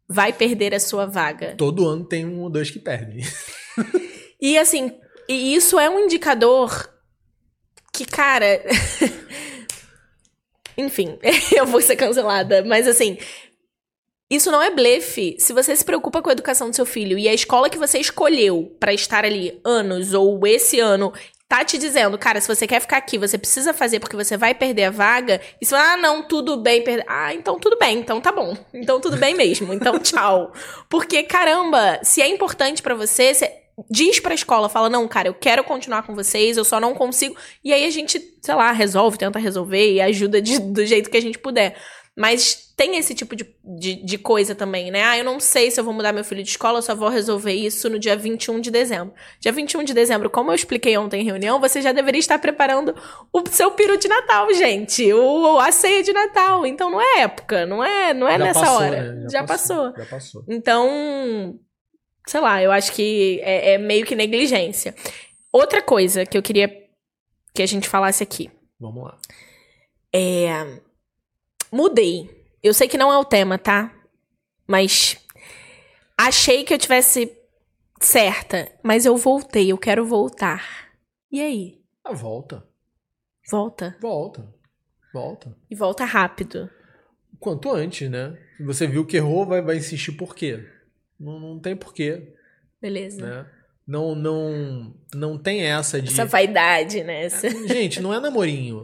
[0.09, 1.53] Vai perder a sua vaga.
[1.55, 3.24] Todo ano tem um ou dois que perdem.
[4.41, 4.91] e assim,
[5.30, 6.89] e isso é um indicador
[7.93, 8.64] que, cara.
[10.78, 11.20] Enfim,
[11.55, 13.18] eu vou ser cancelada, mas assim,
[14.32, 15.36] isso não é blefe.
[15.38, 18.00] Se você se preocupa com a educação do seu filho e a escola que você
[18.00, 21.12] escolheu para estar ali anos ou esse ano
[21.50, 24.56] tá te dizendo, cara, se você quer ficar aqui, você precisa fazer porque você vai
[24.56, 25.42] perder a vaga.
[25.60, 27.04] E se ah, não, tudo bem, perder.
[27.10, 28.56] Ah, então tudo bem, então tá bom.
[28.74, 29.74] Então tudo bem mesmo.
[29.74, 30.54] Então tchau.
[30.90, 33.52] Porque caramba, se é importante para você, você
[33.90, 37.36] diz pra escola, fala: "Não, cara, eu quero continuar com vocês, eu só não consigo".
[37.62, 41.18] E aí a gente, sei lá, resolve, tenta resolver e ajuda de, do jeito que
[41.18, 41.76] a gente puder.
[42.18, 45.01] Mas tem esse tipo de, de, de, coisa também, né?
[45.03, 47.07] Ah, eu não sei se eu vou mudar meu filho de escola, eu só vou
[47.07, 49.14] resolver isso no dia 21 de dezembro.
[49.39, 52.93] Dia 21 de dezembro, como eu expliquei ontem em reunião, você já deveria estar preparando
[53.32, 55.12] o seu peru de Natal, gente.
[55.14, 56.66] O, a ceia de Natal.
[56.66, 59.14] Então não é época, não é, não é já nessa passou, hora.
[59.14, 59.22] Né?
[59.22, 60.03] Já, já passou, passou.
[60.03, 60.45] Já passou.
[60.49, 61.59] Então,
[62.28, 64.93] sei lá, eu acho que é, é meio que negligência.
[65.49, 66.70] Outra coisa que eu queria
[67.53, 68.51] que a gente falasse aqui.
[68.78, 69.18] Vamos lá.
[70.14, 70.82] É
[71.72, 72.30] mudei.
[72.62, 73.94] Eu sei que não é o tema, tá?
[74.68, 75.18] Mas
[76.18, 77.36] achei que eu tivesse
[78.00, 80.92] certa, mas eu voltei, eu quero voltar.
[81.32, 81.82] E aí?
[82.04, 82.68] Ah, volta.
[83.50, 83.98] Volta.
[84.00, 84.54] Volta.
[85.14, 85.56] Volta.
[85.70, 86.70] E volta rápido.
[87.40, 88.38] Quanto antes, né?
[88.60, 90.64] Você viu que errou, vai, vai insistir por quê?
[91.20, 92.34] Não, não tem porquê.
[92.82, 93.22] Beleza.
[93.26, 93.52] Né?
[93.92, 96.08] Não, não, não tem essa de.
[96.08, 97.26] Essa vaidade, né?
[97.26, 97.50] Essa...
[97.68, 98.84] Gente, não é namorinho.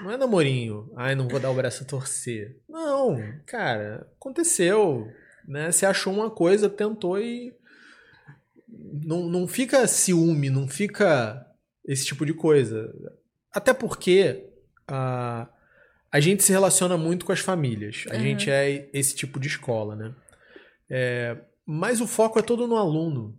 [0.00, 0.90] Não é namorinho.
[0.96, 2.56] Ai, não vou dar o braço a torcer.
[2.66, 5.06] Não, cara, aconteceu.
[5.46, 5.70] Né?
[5.70, 7.54] Você achou uma coisa, tentou e.
[8.66, 11.46] Não, não fica ciúme, não fica
[11.86, 12.90] esse tipo de coisa.
[13.52, 14.46] Até porque
[14.86, 15.46] a,
[16.10, 18.06] a gente se relaciona muito com as famílias.
[18.10, 18.20] A uhum.
[18.20, 20.14] gente é esse tipo de escola, né?
[20.88, 21.36] É,
[21.66, 23.36] mas o foco é todo no aluno.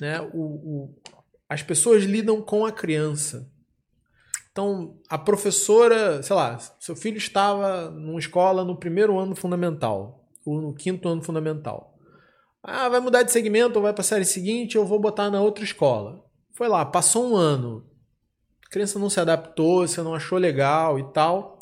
[0.00, 0.20] Né?
[0.32, 0.94] O, o,
[1.48, 3.50] as pessoas lidam com a criança.
[4.50, 10.60] Então, a professora, sei lá, seu filho estava numa escola no primeiro ano fundamental, ou
[10.62, 11.94] no quinto ano fundamental.
[12.62, 15.40] Ah, vai mudar de segmento ou vai para a série seguinte, eu vou botar na
[15.40, 16.24] outra escola.
[16.54, 17.86] Foi lá, passou um ano.
[18.66, 21.55] A criança não se adaptou, você não achou legal e tal.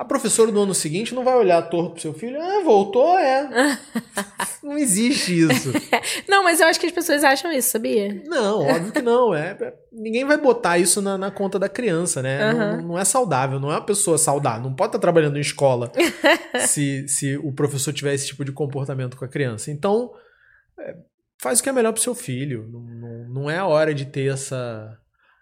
[0.00, 3.78] A professora do ano seguinte não vai olhar torto pro seu filho, ah, voltou, é.
[4.64, 5.70] não existe isso.
[6.26, 8.22] não, mas eu acho que as pessoas acham isso, sabia?
[8.24, 9.34] Não, óbvio que não.
[9.34, 12.50] É, é ninguém vai botar isso na, na conta da criança, né?
[12.50, 12.58] Uhum.
[12.58, 14.62] Não, não, é saudável, não é uma pessoa saudável.
[14.62, 15.92] Não pode estar trabalhando em escola
[16.66, 19.70] se, se o professor tiver esse tipo de comportamento com a criança.
[19.70, 20.14] Então,
[20.78, 20.96] é,
[21.42, 22.66] faz o que é melhor pro seu filho.
[22.72, 24.96] Não, não, não é a hora de ter essa.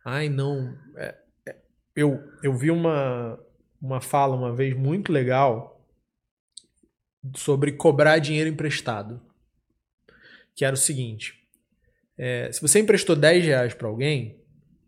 [0.04, 0.74] Ai, não.
[0.96, 1.14] É,
[1.48, 1.54] é
[1.94, 3.38] eu, eu vi uma
[3.80, 5.84] uma fala uma vez muito legal
[7.34, 9.20] sobre cobrar dinheiro emprestado.
[10.54, 11.34] Que era o seguinte:
[12.16, 14.40] é, se você emprestou 10 reais para alguém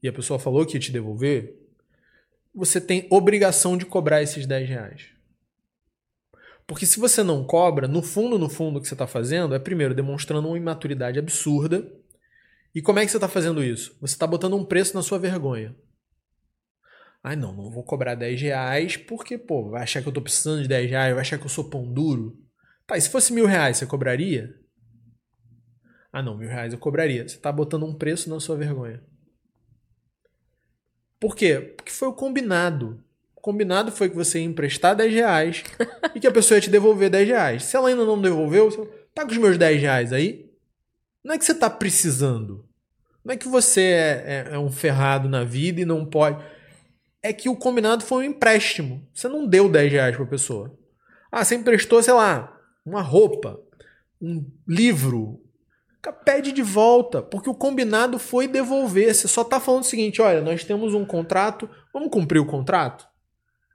[0.02, 1.56] e a pessoa falou que ia te devolver,
[2.54, 5.06] você tem obrigação de cobrar esses 10 reais.
[6.66, 9.58] Porque se você não cobra, no fundo, no fundo, o que você está fazendo é,
[9.58, 11.90] primeiro, demonstrando uma imaturidade absurda.
[12.72, 13.96] E como é que você está fazendo isso?
[14.00, 15.74] Você está botando um preço na sua vergonha.
[17.22, 20.62] Ai, não, não vou cobrar 10 reais porque, pô, vai achar que eu tô precisando
[20.62, 22.38] de 10 reais, vai achar que eu sou pão duro.
[22.86, 24.54] Tá, e se fosse mil reais, você cobraria?
[26.12, 27.28] Ah, não, mil reais eu cobraria.
[27.28, 29.02] Você tá botando um preço na sua vergonha.
[31.20, 31.74] Por quê?
[31.76, 33.04] Porque foi o combinado.
[33.36, 35.62] O combinado foi que você ia emprestar 10 reais
[36.14, 37.64] e que a pessoa ia te devolver 10 reais.
[37.64, 40.50] Se ela ainda não devolveu, você tá os meus 10 reais aí.
[41.22, 42.66] Não é que você tá precisando.
[43.22, 46.42] Não é que você é, é, é um ferrado na vida e não pode
[47.22, 49.06] é que o combinado foi um empréstimo.
[49.12, 50.76] Você não deu 10 reais para a pessoa.
[51.30, 53.60] Ah, você emprestou, sei lá, uma roupa,
[54.20, 55.40] um livro.
[56.24, 59.14] Pede de volta, porque o combinado foi devolver.
[59.14, 63.06] Você só está falando o seguinte: olha, nós temos um contrato, vamos cumprir o contrato?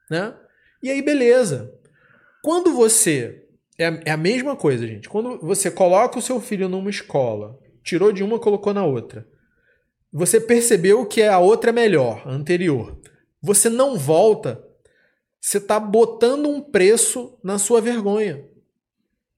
[0.09, 0.33] Né?
[0.81, 1.71] E aí, beleza.
[2.43, 3.43] Quando você.
[3.77, 5.07] É a, é a mesma coisa, gente.
[5.07, 9.27] Quando você coloca o seu filho numa escola, tirou de uma, colocou na outra.
[10.11, 12.97] Você percebeu que a outra é melhor, a anterior
[13.41, 14.63] você não volta,
[15.39, 18.43] você está botando um preço na sua vergonha.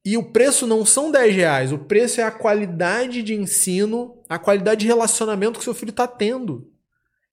[0.06, 4.40] E o preço não são 10 reais, o preço é a qualidade de ensino, a
[4.40, 6.72] qualidade de relacionamento que seu filho está tendo.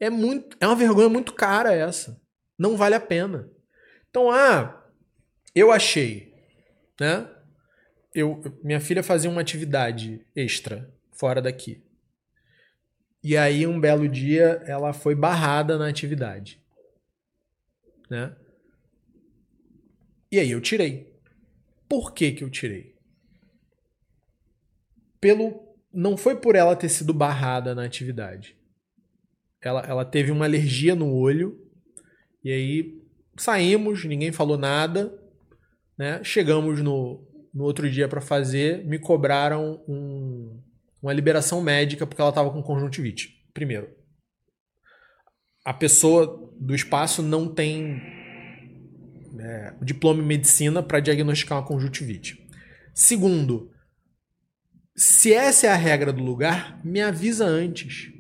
[0.01, 2.21] É, muito, é uma vergonha muito cara essa.
[2.59, 3.49] Não vale a pena.
[4.11, 4.85] Então, ah,
[5.55, 6.35] eu achei,
[7.01, 7.31] né?
[8.12, 11.84] Eu, minha filha fazia uma atividade extra fora daqui.
[13.25, 16.62] E aí, um belo dia, ela foi barrada na atividade
[18.14, 18.35] né?
[20.31, 21.12] E aí eu tirei.
[21.89, 22.95] Por que que eu tirei?
[25.20, 25.62] Pelo
[25.93, 28.57] não foi por ela ter sido barrada na atividade.
[29.62, 31.57] Ela, ela teve uma alergia no olho
[32.43, 33.03] e aí
[33.37, 35.16] saímos, ninguém falou nada,
[35.97, 36.22] né?
[36.25, 40.61] Chegamos no, no outro dia para fazer, me cobraram um,
[41.05, 43.44] uma liberação médica porque ela estava com conjuntivite.
[43.52, 43.90] Primeiro,
[45.62, 48.00] a pessoa do espaço não tem
[49.38, 52.48] é, diploma em medicina para diagnosticar uma conjuntivite.
[52.94, 53.70] Segundo,
[54.96, 58.11] se essa é a regra do lugar, me avisa antes.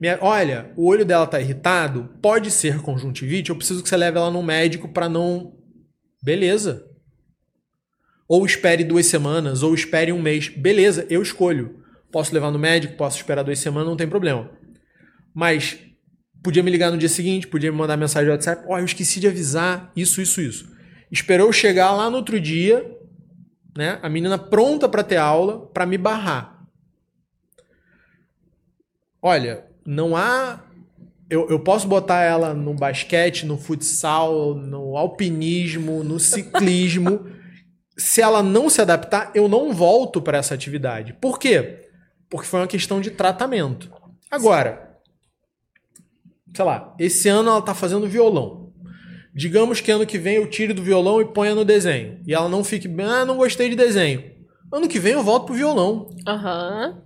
[0.00, 4.18] Me, olha, o olho dela tá irritado, pode ser conjuntivite, eu preciso que você leve
[4.18, 5.56] ela no médico para não.
[6.20, 6.90] Beleza.
[8.26, 10.48] Ou espere duas semanas, ou espere um mês.
[10.48, 11.81] Beleza, eu escolho.
[12.12, 14.50] Posso levar no médico, posso esperar duas semanas, não tem problema.
[15.34, 15.78] Mas
[16.42, 18.64] Podia me ligar no dia seguinte, podia me mandar mensagem no WhatsApp.
[18.66, 20.72] Ó, oh, eu esqueci de avisar isso, isso, isso.
[21.10, 22.84] Esperou chegar lá no outro dia,
[23.76, 24.00] né?
[24.02, 26.66] A menina pronta para ter aula, para me barrar.
[29.20, 30.64] Olha, não há.
[31.30, 37.24] Eu, eu posso botar ela no basquete, no futsal, no alpinismo, no ciclismo.
[37.96, 41.12] se ela não se adaptar, eu não volto para essa atividade.
[41.12, 41.81] Por quê?
[42.32, 43.92] Porque foi uma questão de tratamento.
[44.30, 44.96] Agora,
[46.56, 48.72] sei lá, esse ano ela tá fazendo violão.
[49.34, 52.22] Digamos que ano que vem eu tire do violão e ponha no desenho.
[52.26, 54.32] E ela não fique, ah, não gostei de desenho.
[54.72, 56.08] Ano que vem eu volto pro violão.
[56.26, 57.02] Aham.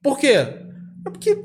[0.00, 0.34] Por quê?
[0.36, 1.36] É porque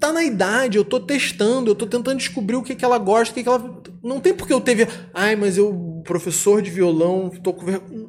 [0.00, 3.30] tá na idade, eu tô testando, eu tô tentando descobrir o que, que ela gosta,
[3.30, 3.82] o que, que ela.
[4.02, 4.88] Não tem porque eu teve.
[5.14, 7.66] Ai, mas eu, professor de violão, tô com.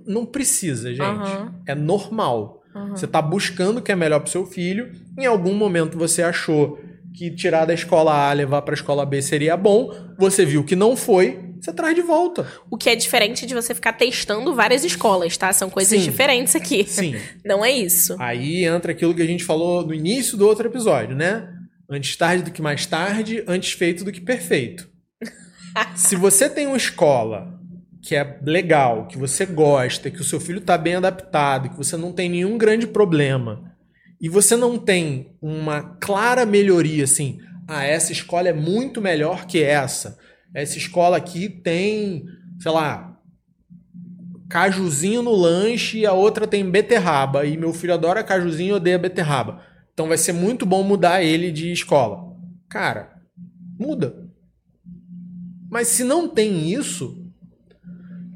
[0.08, 1.04] Não precisa, gente.
[1.04, 1.54] Aham.
[1.68, 2.64] É normal.
[2.90, 4.92] Você tá buscando o que é melhor pro seu filho.
[5.18, 6.78] Em algum momento você achou
[7.14, 9.92] que tirar da escola A levar pra escola B seria bom.
[10.20, 12.46] Você viu que não foi, você traz de volta.
[12.70, 15.52] O que é diferente de você ficar testando várias escolas, tá?
[15.54, 16.06] São coisas Sim.
[16.06, 16.86] diferentes aqui.
[16.88, 17.16] Sim.
[17.44, 18.16] Não é isso.
[18.20, 21.48] Aí entra aquilo que a gente falou no início do outro episódio, né?
[21.90, 24.90] Antes tarde do que mais tarde, antes feito do que perfeito.
[25.96, 27.60] Se você tem uma escola
[28.06, 31.98] que é legal, que você gosta, que o seu filho está bem adaptado, que você
[31.98, 33.76] não tem nenhum grande problema,
[34.22, 39.64] e você não tem uma clara melhoria assim, ah, essa escola é muito melhor que
[39.64, 40.20] essa.
[40.54, 42.26] Essa escola aqui tem,
[42.60, 43.18] sei lá,
[44.48, 47.44] cajuzinho no lanche e a outra tem beterraba.
[47.44, 49.64] E meu filho adora cajuzinho e odeia beterraba.
[49.94, 52.36] Então vai ser muito bom mudar ele de escola.
[52.70, 53.16] Cara,
[53.80, 54.30] muda.
[55.72, 57.25] Mas se não tem isso,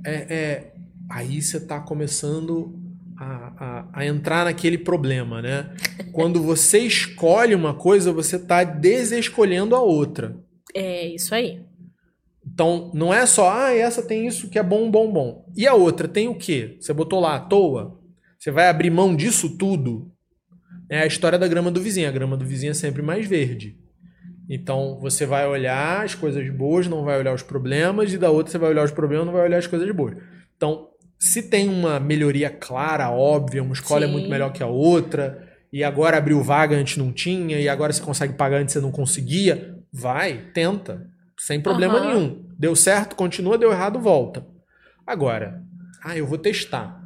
[0.06, 0.74] é, é-
[1.10, 2.74] aí você está começando
[3.18, 5.74] a, a- a entrar naquele problema, né?
[6.14, 10.38] Quando você escolhe uma coisa, você está desescolhendo a outra.
[10.74, 11.62] É isso aí.
[12.52, 15.46] Então, não é só, ah, essa tem isso que é bom, bom, bom.
[15.56, 16.78] E a outra tem o quê?
[16.80, 18.00] Você botou lá à toa?
[18.38, 20.12] Você vai abrir mão disso tudo?
[20.90, 22.08] É a história da grama do vizinho.
[22.10, 23.78] A grama do vizinho é sempre mais verde.
[24.50, 28.52] Então, você vai olhar as coisas boas, não vai olhar os problemas, e da outra
[28.52, 30.18] você vai olhar os problemas, não vai olhar as coisas boas.
[30.58, 30.90] Então,
[31.20, 34.14] se tem uma melhoria clara, óbvia, uma escola é Sim.
[34.14, 38.02] muito melhor que a outra, e agora abriu vaga antes não tinha, e agora você
[38.02, 41.08] consegue pagar antes você não conseguia, vai, tenta.
[41.38, 42.06] Sem problema Aham.
[42.08, 42.46] nenhum.
[42.58, 44.46] Deu certo, continua, deu errado, volta.
[45.06, 45.64] Agora,
[46.04, 47.02] ah, eu vou testar.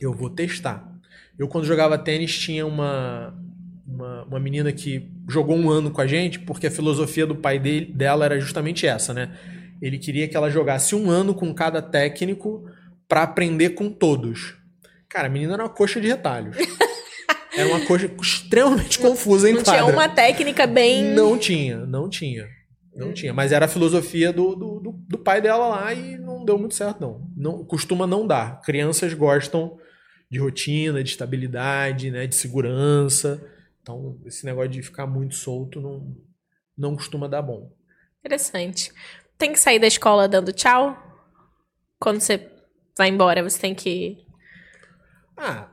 [0.00, 0.92] Eu vou testar.
[1.38, 3.34] Eu, quando jogava tênis, tinha uma,
[4.02, 7.58] uma, uma menina que jogou um ano com a gente, porque a filosofia do pai
[7.58, 9.30] dele, dela era justamente essa, né?
[9.80, 12.64] Ele queria que ela jogasse um ano com cada técnico
[13.08, 14.54] pra aprender com todos.
[15.08, 16.56] Cara, a menina era uma coxa de retalhos.
[17.54, 19.94] Era uma coxa extremamente confusa em Não tinha quadra.
[19.94, 21.04] uma técnica bem.
[21.12, 22.48] Não tinha, não tinha.
[22.96, 23.34] Não tinha.
[23.34, 26.74] Mas era a filosofia do, do, do, do pai dela lá e não deu muito
[26.74, 27.28] certo, não.
[27.36, 27.62] não.
[27.62, 28.62] Costuma não dar.
[28.62, 29.76] Crianças gostam
[30.30, 33.38] de rotina, de estabilidade, né, de segurança.
[33.82, 36.16] Então, esse negócio de ficar muito solto não,
[36.78, 37.72] não costuma dar bom.
[38.20, 38.92] Interessante.
[39.36, 40.96] Tem que sair da escola dando tchau?
[41.98, 42.48] Quando você
[42.96, 44.24] vai embora, você tem que.
[45.36, 45.68] Ah,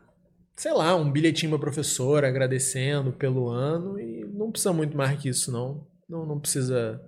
[0.56, 5.30] sei lá, um bilhetinho pra professora agradecendo pelo ano e não precisa muito mais que
[5.30, 5.88] isso, não.
[6.08, 7.00] Não, não precisa.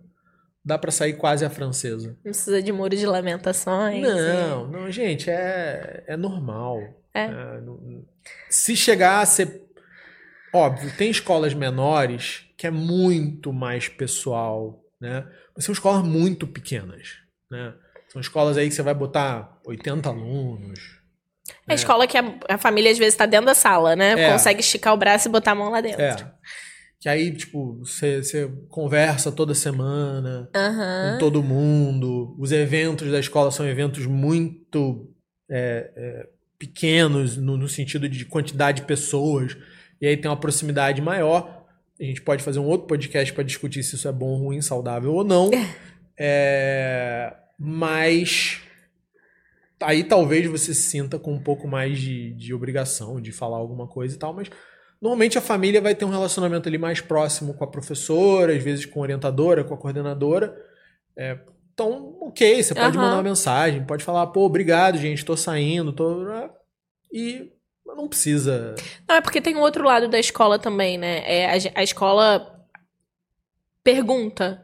[0.64, 2.10] Dá pra sair quase a francesa.
[2.10, 4.04] Não precisa de muro de lamentações.
[4.04, 6.80] Não, não, gente, é, é normal.
[7.14, 7.28] É.
[7.62, 8.06] não-
[8.50, 9.68] se chegar a ser.
[10.54, 15.26] Óbvio, tem escolas menores que é muito mais pessoal, né?
[15.56, 17.10] Mas são escolas muito pequenas,
[17.50, 17.74] né?
[18.10, 20.80] São escolas aí que você vai botar 80 alunos.
[21.68, 24.12] É a escola que a, a família às vezes tá dentro da sala, né?
[24.12, 24.32] É.
[24.32, 26.02] Consegue esticar o braço e botar a mão lá dentro.
[26.02, 26.16] É.
[27.00, 32.36] Que aí, tipo, você, você conversa toda semana com todo mundo.
[32.38, 35.12] Os eventos da escola são eventos muito
[35.50, 39.58] é, é, pequenos no, no sentido de quantidade de pessoas.
[40.02, 41.66] E aí tem uma proximidade maior.
[42.00, 45.14] A gente pode fazer um outro podcast para discutir se isso é bom, ruim, saudável
[45.14, 45.52] ou não.
[46.24, 48.62] É, mas
[49.82, 53.88] aí talvez você se sinta com um pouco mais de, de obrigação de falar alguma
[53.88, 54.48] coisa e tal, mas
[55.02, 58.86] normalmente a família vai ter um relacionamento ali mais próximo com a professora, às vezes
[58.86, 60.56] com a orientadora, com a coordenadora.
[61.18, 61.40] É,
[61.74, 63.06] então, ok, você pode Aham.
[63.06, 66.24] mandar uma mensagem, pode falar, pô, obrigado, gente, tô saindo, tô.
[67.12, 67.52] E
[67.96, 68.76] não precisa.
[69.08, 71.24] Não, é porque tem um outro lado da escola também, né?
[71.26, 72.60] É, a, a escola
[73.84, 74.62] pergunta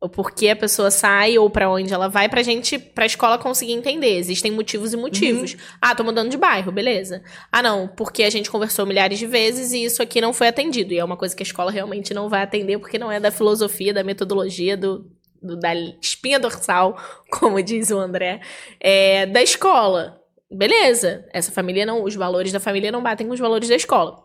[0.00, 3.72] o porquê a pessoa sai ou pra onde ela vai pra gente, pra escola conseguir
[3.72, 4.18] entender.
[4.18, 5.56] Existem motivos e motivos.
[5.80, 7.22] Ah, tô mudando de bairro, beleza.
[7.50, 10.92] Ah, não, porque a gente conversou milhares de vezes e isso aqui não foi atendido.
[10.92, 13.30] E é uma coisa que a escola realmente não vai atender porque não é da
[13.30, 15.10] filosofia, da metodologia, do,
[15.42, 16.98] do- da espinha dorsal,
[17.32, 18.42] como diz o André,
[18.78, 20.20] é, da escola.
[20.54, 24.22] Beleza, essa família não, os valores da família não batem com os valores da escola.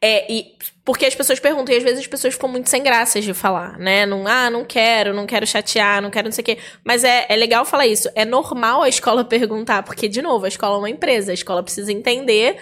[0.00, 3.24] É, e porque as pessoas perguntam, e às vezes as pessoas ficam muito sem graças
[3.24, 4.04] de falar, né?
[4.04, 6.58] Não, ah, não quero, não quero chatear, não quero não sei o quê.
[6.84, 8.10] Mas é, é legal falar isso.
[8.14, 11.62] É normal a escola perguntar, porque, de novo, a escola é uma empresa, a escola
[11.62, 12.58] precisa entender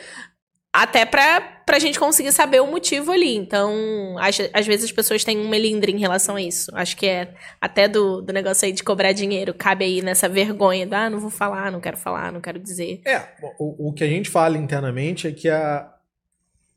[0.73, 3.37] até pra, pra gente conseguir saber o motivo ali.
[3.37, 6.71] Então, às, às vezes as pessoas têm um melindre em relação a isso.
[6.75, 10.87] Acho que é até do, do negócio aí de cobrar dinheiro, cabe aí nessa vergonha
[10.87, 13.03] de, ah, não vou falar, não quero falar, não quero dizer.
[13.05, 13.19] É,
[13.59, 15.93] o, o que a gente fala internamente é que a,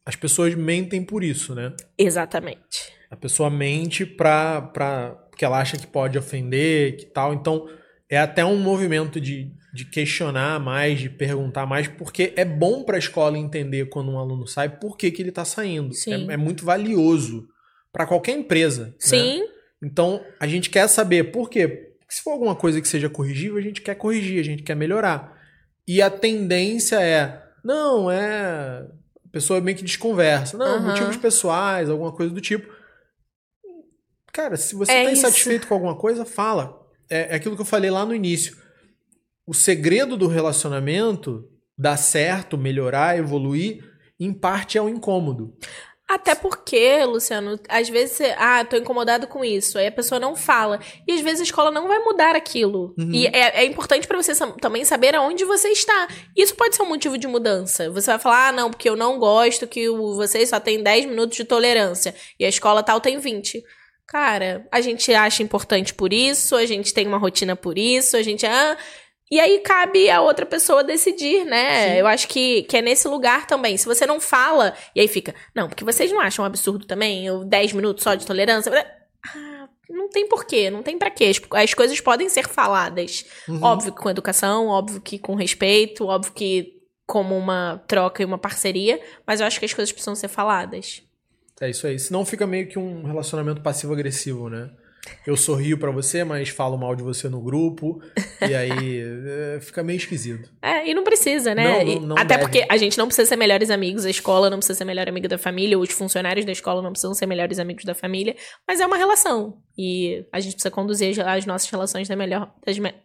[0.06, 1.74] as pessoas mentem por isso, né?
[1.98, 2.94] Exatamente.
[3.10, 7.34] A pessoa mente pra, pra, porque ela acha que pode ofender, que tal.
[7.34, 7.66] Então,
[8.10, 12.96] é até um movimento de de questionar mais, de perguntar mais, porque é bom para
[12.96, 15.94] a escola entender quando um aluno sai por que, que ele está saindo.
[16.08, 17.46] É, é, muito valioso
[17.92, 18.86] para qualquer empresa.
[18.86, 18.94] Né?
[18.98, 19.40] Sim.
[19.42, 19.48] Né?
[19.84, 21.68] Então a gente quer saber por quê.
[21.68, 24.76] Porque se for alguma coisa que seja corrigível, a gente quer corrigir, a gente quer
[24.76, 25.38] melhorar.
[25.86, 28.88] E a tendência é, não, é.
[29.26, 30.58] A pessoa meio que desconversa.
[30.58, 30.88] Não, uhum.
[30.88, 32.74] motivos pessoais, alguma coisa do tipo.
[34.32, 36.85] Cara, se você está é insatisfeito com alguma coisa, fala.
[37.10, 38.66] É, é aquilo que eu falei lá no início
[39.46, 43.84] o segredo do relacionamento dar certo, melhorar, evoluir,
[44.20, 45.54] em parte é o incômodo.
[46.08, 50.36] Até porque, Luciano, às vezes você, ah, tô incomodado com isso, aí a pessoa não
[50.36, 50.80] fala.
[51.08, 52.94] E às vezes a escola não vai mudar aquilo.
[52.98, 53.12] Uhum.
[53.12, 56.08] E é, é importante para você também saber aonde você está.
[56.38, 57.90] Isso pode ser um motivo de mudança.
[57.90, 61.38] Você vai falar, ah, não, porque eu não gosto que vocês só tem 10 minutos
[61.38, 63.64] de tolerância e a escola tal tem 20.
[64.08, 68.22] Cara, a gente acha importante por isso, a gente tem uma rotina por isso, a
[68.22, 68.46] gente.
[68.46, 68.78] Ah,
[69.32, 71.90] e aí cabe a outra pessoa decidir, né?
[71.90, 71.96] Sim.
[71.98, 73.76] Eu acho que, que é nesse lugar também.
[73.76, 77.26] Se você não fala, e aí fica, não, porque vocês não acham um absurdo também?
[77.26, 78.72] Eu 10 minutos só de tolerância?
[79.26, 81.32] Ah, não tem porquê, não tem para quê.
[81.52, 83.26] As coisas podem ser faladas.
[83.48, 83.64] Uhum.
[83.64, 86.76] Óbvio que com educação, óbvio que com respeito, óbvio que
[87.08, 91.04] como uma troca e uma parceria, mas eu acho que as coisas precisam ser faladas.
[91.62, 91.98] É isso aí.
[91.98, 94.70] Senão fica meio que um relacionamento passivo-agressivo, né?
[95.26, 98.02] eu sorrio para você, mas falo mal de você no grupo.
[98.48, 99.02] e aí
[99.56, 100.52] é, fica meio esquisito.
[100.62, 101.84] É, e não precisa, né?
[101.84, 102.42] Não, não, não Até deve.
[102.42, 105.28] porque a gente não precisa ser melhores amigos, a escola não precisa ser melhor amigo
[105.28, 108.36] da família, os funcionários da escola não precisam ser melhores amigos da família,
[108.68, 109.58] mas é uma relação.
[109.78, 112.54] E a gente precisa conduzir as nossas relações da melhor,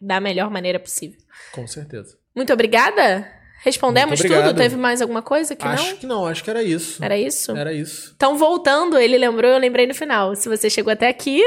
[0.01, 1.19] da melhor maneira possível.
[1.53, 2.17] Com certeza.
[2.35, 3.40] Muito obrigada.
[3.63, 4.55] Respondemos tudo?
[4.55, 5.91] Teve mais alguma coisa que acho não?
[5.91, 7.05] Acho que não, acho que era isso.
[7.05, 7.57] Era isso?
[7.57, 8.13] Era isso.
[8.17, 10.35] Então, voltando, ele lembrou, eu lembrei no final.
[10.35, 11.43] Se você chegou até aqui,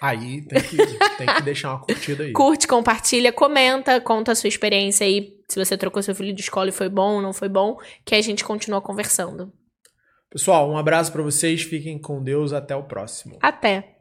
[0.00, 2.32] Aí tem que, tem que deixar uma curtida aí.
[2.32, 5.34] Curte, compartilha, comenta, conta a sua experiência aí.
[5.48, 8.14] Se você trocou seu filho de escola e foi bom ou não foi bom, que
[8.14, 9.52] a gente continua conversando.
[10.30, 13.38] Pessoal, um abraço para vocês, fiquem com Deus, até o próximo.
[13.40, 13.95] Até.